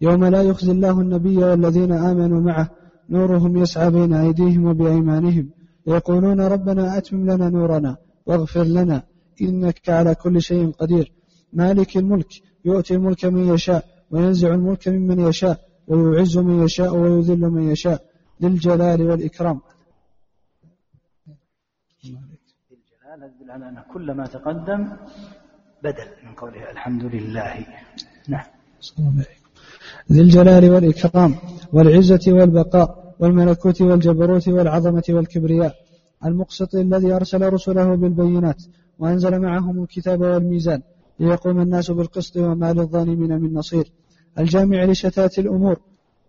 يوم 0.00 0.24
لا 0.24 0.42
يخزي 0.42 0.72
الله 0.72 1.00
النبي 1.00 1.36
والذين 1.36 1.92
آمنوا 1.92 2.40
معه 2.40 2.70
نورهم 3.10 3.56
يسعى 3.56 3.90
بين 3.90 4.12
أيديهم 4.14 4.64
وبأيمانهم 4.66 5.50
يقولون 5.86 6.40
ربنا 6.40 6.98
أتمم 6.98 7.30
لنا 7.30 7.48
نورنا 7.48 7.96
واغفر 8.26 8.62
لنا 8.64 9.02
إنك 9.42 9.88
على 9.88 10.14
كل 10.14 10.42
شيء 10.42 10.70
قدير 10.70 11.12
مالك 11.52 11.96
الملك 11.96 12.28
يؤتي 12.64 12.94
الملك 12.94 13.24
من 13.24 13.54
يشاء 13.54 13.84
وينزع 14.10 14.54
الملك 14.54 14.88
ممن 14.88 15.18
يشاء 15.28 15.60
ويعز 15.88 16.38
من 16.38 16.62
يشاء 16.64 16.96
ويذل 16.96 17.40
من 17.40 17.62
يشاء 17.70 18.04
ذي 18.42 18.48
الجلال 18.48 19.02
والإكرام 19.08 19.60
هذا 23.14 23.30
يدل 23.40 23.50
على 23.50 23.68
أن 23.68 23.78
كل 23.92 24.12
ما 24.18 24.26
تقدم 24.26 24.82
بدل 25.86 26.08
من 26.26 26.32
قوله 26.40 26.62
الحمد 26.74 27.04
لله 27.14 27.54
نعم 28.28 28.46
ذي 30.12 30.20
الجلال 30.20 30.64
والإكرام 30.74 31.32
والعزة 31.72 32.20
والبقاء 32.28 33.14
والملكوت 33.20 33.78
والجبروت 33.82 34.46
والعظمة 34.48 35.04
والكبرياء 35.10 35.74
المقسط 36.24 36.74
الذي 36.74 37.12
أرسل 37.12 37.42
رسله 37.52 37.88
بالبينات 37.94 38.60
وأنزل 39.00 39.34
معهم 39.46 39.82
الكتاب 39.82 40.20
والميزان 40.32 40.80
ليقوم 41.20 41.56
الناس 41.66 41.88
بالقسط 41.90 42.34
وما 42.36 42.72
للظالمين 42.76 43.32
من 43.42 43.54
نصير 43.54 43.86
الجامع 44.38 44.78
لشتات 44.90 45.34
الأمور 45.44 45.76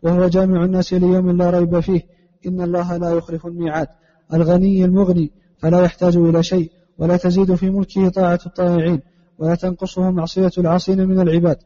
وهو 0.04 0.28
جامع 0.28 0.60
الناس 0.66 0.90
ليوم 0.94 1.28
لا 1.38 1.50
ريب 1.50 1.80
فيه 1.80 2.02
إن 2.48 2.58
الله 2.68 2.88
لا 2.98 3.10
يخلف 3.18 3.44
الميعاد 3.46 3.88
الغني 4.34 4.78
المغني 4.90 5.28
فلا 5.62 5.80
يحتاج 5.86 6.18
إلى 6.18 6.44
شيء 6.52 6.70
ولا 6.98 7.18
تزيد 7.18 7.56
في 7.56 7.70
ملكه 7.70 8.10
طاعة 8.10 8.40
الطائعين 8.46 9.02
ولا 9.40 9.56
تنقصه 9.56 10.12
معصية 10.12 10.52
العاصين 10.58 11.08
من 11.08 11.20
العباد 11.20 11.58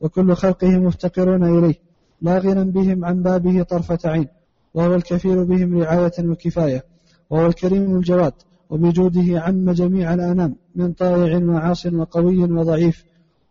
وكل 0.00 0.34
خلقه 0.34 0.68
مفتقرون 0.78 1.58
إليه 1.58 1.74
لا 2.22 2.38
غنى 2.38 2.70
بهم 2.70 3.04
عن 3.04 3.22
بابه 3.22 3.62
طرفة 3.62 3.98
عين 4.04 4.26
وهو 4.74 4.94
الكفيل 4.94 5.44
بهم 5.44 5.78
رعاية 5.82 6.12
وكفاية 6.24 6.84
وهو 7.30 7.46
الكريم 7.46 7.96
الجواد 7.96 8.32
وبجوده 8.70 9.40
عم 9.40 9.70
جميع 9.70 10.14
الأنام 10.14 10.56
من 10.74 10.92
طائع 10.92 11.44
وعاص 11.44 11.86
وقوي 11.86 12.42
وضعيف 12.52 13.04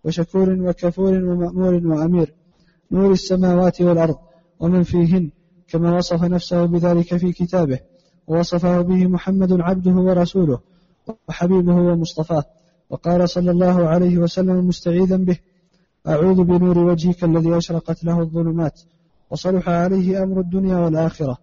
وشكور 0.03 0.49
وكفور 0.51 1.13
ومأمور 1.23 1.73
وأمير 1.87 2.33
نور 2.91 3.11
السماوات 3.11 3.81
والأرض 3.81 4.15
ومن 4.59 4.83
فيهن 4.83 5.29
كما 5.67 5.95
وصف 5.97 6.23
نفسه 6.23 6.65
بذلك 6.65 7.17
في 7.17 7.31
كتابه 7.31 7.79
ووصفه 8.27 8.81
به 8.81 9.07
محمد 9.07 9.61
عبده 9.61 9.91
ورسوله 9.91 10.59
وحبيبه 11.29 11.75
ومصطفاه 11.75 12.43
وقال 12.89 13.29
صلى 13.29 13.51
الله 13.51 13.87
عليه 13.89 14.17
وسلم 14.17 14.67
مستعيذا 14.67 15.17
به 15.17 15.37
أعوذ 16.07 16.43
بنور 16.43 16.79
وجهك 16.79 17.23
الذي 17.23 17.57
أشرقت 17.57 18.03
له 18.03 18.19
الظلمات 18.19 18.81
وصلح 19.29 19.69
عليه 19.69 20.23
أمر 20.23 20.39
الدنيا 20.39 20.77
والآخرة 20.77 21.37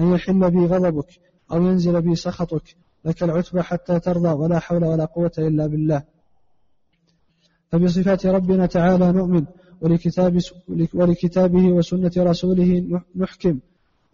أن 0.00 0.12
يحل 0.12 0.50
بي 0.50 0.66
غضبك 0.66 1.06
أو 1.52 1.62
ينزل 1.66 2.02
بي 2.02 2.14
سخطك 2.14 2.76
لك 3.04 3.22
العتبى 3.22 3.62
حتى 3.62 4.00
ترضى 4.00 4.28
ولا 4.28 4.58
حول 4.58 4.84
ولا 4.84 5.04
قوة 5.04 5.32
إلا 5.38 5.66
بالله 5.66 6.02
فبصفات 7.72 8.26
ربنا 8.26 8.66
تعالى 8.66 9.12
نؤمن 9.12 9.44
ولكتاب 9.80 10.38
ولكتابه 10.94 11.66
وسنة 11.68 12.12
رسوله 12.16 13.00
نحكم 13.16 13.58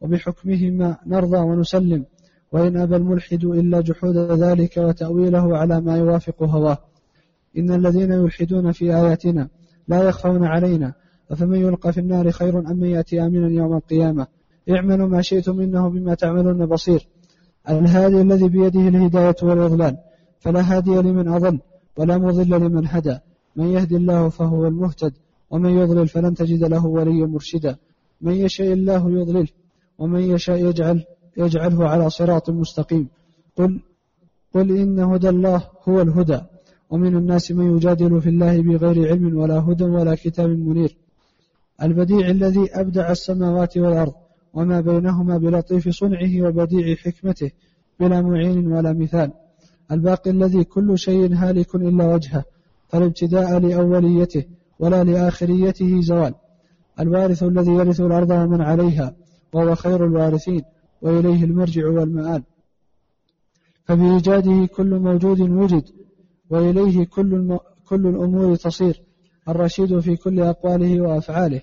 وبحكمهما 0.01 0.97
نرضى 1.07 1.37
ونسلم 1.37 2.05
وإن 2.53 2.77
أبى 2.77 2.97
الملحد 2.97 3.45
إلا 3.45 3.81
جحود 3.81 4.17
ذلك 4.17 4.77
وتأويله 4.77 5.57
على 5.57 5.81
ما 5.81 5.97
يوافق 5.97 6.43
هواه 6.43 6.79
إن 7.59 7.71
الذين 7.75 8.13
يلحدون 8.13 8.73
في 8.73 8.95
آياتنا 8.97 9.49
لا 9.89 10.03
يخفون 10.03 10.45
علينا 10.45 10.93
أفمن 11.31 11.61
يلقى 11.61 11.93
في 11.93 12.01
النار 12.01 12.31
خير 12.31 12.59
أم 12.59 12.77
من 12.77 12.87
يأتي 12.89 13.23
آمنا 13.23 13.49
يوم 13.49 13.77
القيامة 13.77 14.27
اعملوا 14.71 15.09
ما 15.09 15.21
شئتم 15.23 15.61
إنه 15.61 15.89
بما 15.89 16.15
تعملون 16.15 16.67
بصير 16.67 17.09
الهادي 17.69 18.21
الذي 18.21 18.49
بيده 18.49 18.81
الهداية 18.81 19.37
والإضلال 19.43 19.97
فلا 20.41 20.61
هادي 20.77 20.91
لمن 20.95 21.29
أضل 21.29 21.59
ولا 21.97 22.19
مضل 22.19 22.51
لمن 22.61 22.85
هدى 22.89 23.19
من 23.57 23.67
يهدي 23.67 23.97
الله 23.97 24.29
فهو 24.29 24.67
المهتد 24.67 25.13
ومن 25.51 25.71
يضلل 25.79 26.09
فلن 26.09 26.35
تجد 26.35 26.65
له 26.65 26.87
وليا 26.87 27.27
مرشدا 27.27 27.77
من 28.21 28.33
يشاء 28.35 28.73
الله 28.73 29.11
يضلله 29.11 29.47
ومن 29.99 30.21
يشاء 30.21 30.65
يجعل 30.65 31.05
يجعله 31.37 31.89
على 31.89 32.11
صراط 32.11 32.51
مستقيم 32.51 33.09
قل 33.57 33.81
قل 34.55 34.77
إن 34.79 34.99
هدى 35.01 35.29
الله 35.29 35.63
هو 35.89 36.01
الهدى 36.03 36.41
ومن 36.91 37.17
الناس 37.17 37.53
من 37.53 37.77
يجادل 37.77 38.21
في 38.21 38.29
الله 38.29 38.63
بغير 38.63 39.09
علم 39.09 39.37
ولا 39.39 39.59
هدى 39.59 39.85
ولا 39.85 40.15
كتاب 40.15 40.51
منير 40.51 40.99
البديع 41.83 42.29
الذي 42.31 42.69
أبدع 42.75 43.11
السماوات 43.11 43.79
والأرض 43.79 44.13
وما 44.55 44.81
بينهما 44.81 45.39
بلطيف 45.39 45.89
صنعه 45.89 46.43
وبديع 46.43 46.95
حكمته 46.95 47.51
بلا 48.01 48.21
معين 48.23 48.73
ولا 48.73 48.93
مثال 48.93 49.31
الباقي 49.93 50.31
الذي 50.31 50.65
كل 50.65 50.99
شيء 50.99 51.35
هالك 51.35 51.75
إلا 51.75 52.15
وجهه 52.15 52.45
فلا 52.89 53.05
ابتداء 53.07 53.59
لأوليته 53.59 54.45
ولا 54.79 55.05
لآخريته 55.05 56.01
زوال 56.01 56.35
الوارث 57.01 57.43
الذي 57.43 57.71
يرث 57.71 58.01
الأرض 58.01 58.31
ومن 58.31 58.61
عليها 58.61 59.15
وهو 59.53 59.75
خير 59.75 60.07
الوارثين 60.07 60.63
وإليه 61.03 61.45
المرجع 61.45 61.89
والمآل 61.89 62.43
فبإيجاده 63.85 64.67
كل 64.67 64.99
موجود 64.99 65.41
وجد 65.41 65.83
وإليه 66.51 67.05
كل, 67.07 67.35
الم... 67.35 67.59
كل 67.89 68.07
الأمور 68.07 68.55
تصير 68.57 69.03
الرشيد 69.49 69.99
في 70.01 70.17
كل 70.17 70.41
أقواله 70.41 71.01
وأفعاله 71.01 71.61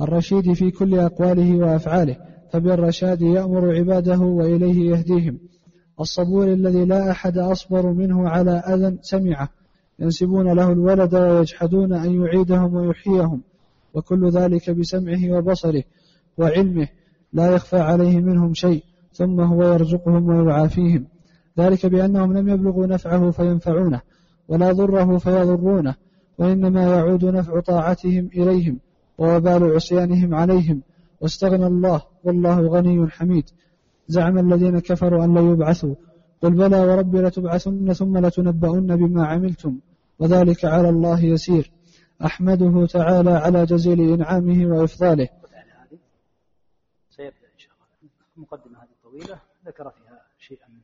الرشيد 0.00 0.52
في 0.52 0.70
كل 0.70 0.98
أقواله 0.98 1.56
وأفعاله 1.58 2.16
فبالرشاد 2.52 3.22
يأمر 3.22 3.74
عباده 3.74 4.18
وإليه 4.18 4.90
يهديهم 4.90 5.38
الصبور 6.00 6.52
الذي 6.52 6.84
لا 6.84 7.10
أحد 7.10 7.38
أصبر 7.38 7.92
منه 7.92 8.28
على 8.28 8.50
أذى 8.50 8.98
سمعه 9.00 9.48
ينسبون 9.98 10.52
له 10.52 10.72
الولد 10.72 11.14
ويجحدون 11.14 11.92
أن 11.92 12.20
يعيدهم 12.22 12.74
ويحييهم 12.74 13.40
وكل 13.94 14.28
ذلك 14.30 14.70
بسمعه 14.70 15.30
وبصره 15.32 15.82
وعلمه 16.38 16.88
لا 17.36 17.50
يخفى 17.54 17.76
عليه 17.76 18.20
منهم 18.20 18.54
شيء 18.54 18.82
ثم 19.12 19.40
هو 19.40 19.62
يرزقهم 19.72 20.28
ويعافيهم 20.28 21.04
ذلك 21.58 21.86
بأنهم 21.86 22.38
لم 22.38 22.48
يبلغوا 22.48 22.86
نفعه 22.86 23.30
فينفعونه 23.30 24.00
ولا 24.48 24.72
ضره 24.72 25.18
فيضرونه 25.18 25.94
وإنما 26.38 26.82
يعود 26.84 27.24
نفع 27.24 27.60
طاعتهم 27.60 28.28
إليهم 28.36 28.78
ووبال 29.18 29.74
عصيانهم 29.74 30.34
عليهم 30.34 30.82
واستغنى 31.20 31.66
الله 31.66 32.02
والله 32.24 32.60
غني 32.60 33.06
حميد 33.10 33.44
زعم 34.08 34.38
الذين 34.38 34.78
كفروا 34.78 35.24
أن 35.24 35.34
لا 35.34 35.40
يبعثوا 35.40 35.94
قل 36.42 36.50
بلى 36.50 36.80
ورب 36.80 37.16
لتبعثن 37.16 37.92
ثم 37.92 38.18
لتنبؤن 38.18 38.96
بما 38.96 39.26
عملتم 39.26 39.76
وذلك 40.18 40.64
على 40.64 40.88
الله 40.88 41.24
يسير 41.24 41.70
أحمده 42.24 42.86
تعالى 42.86 43.30
على 43.30 43.64
جزيل 43.66 44.12
إنعامه 44.12 44.66
وإفضاله 44.66 45.28
المقدمة 48.36 48.78
هذه 48.78 48.90
الطويلة 48.90 49.40
ذكر 49.64 49.90
فيها 49.90 50.26
شيئا 50.38 50.68
من 50.68 50.80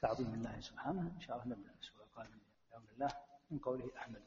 تعظيم 0.00 0.34
الله 0.34 0.60
سبحانه 0.60 1.00
إن 1.16 1.20
شاء 1.20 1.36
الله 1.36 1.54
نبدأ 1.56 1.70
الأسبوع 1.72 2.02
القادم 2.04 2.38
بأمر 2.70 2.86
الله 2.94 3.08
من 3.50 3.58
قوله 3.58 3.90
أحمد 3.98 4.23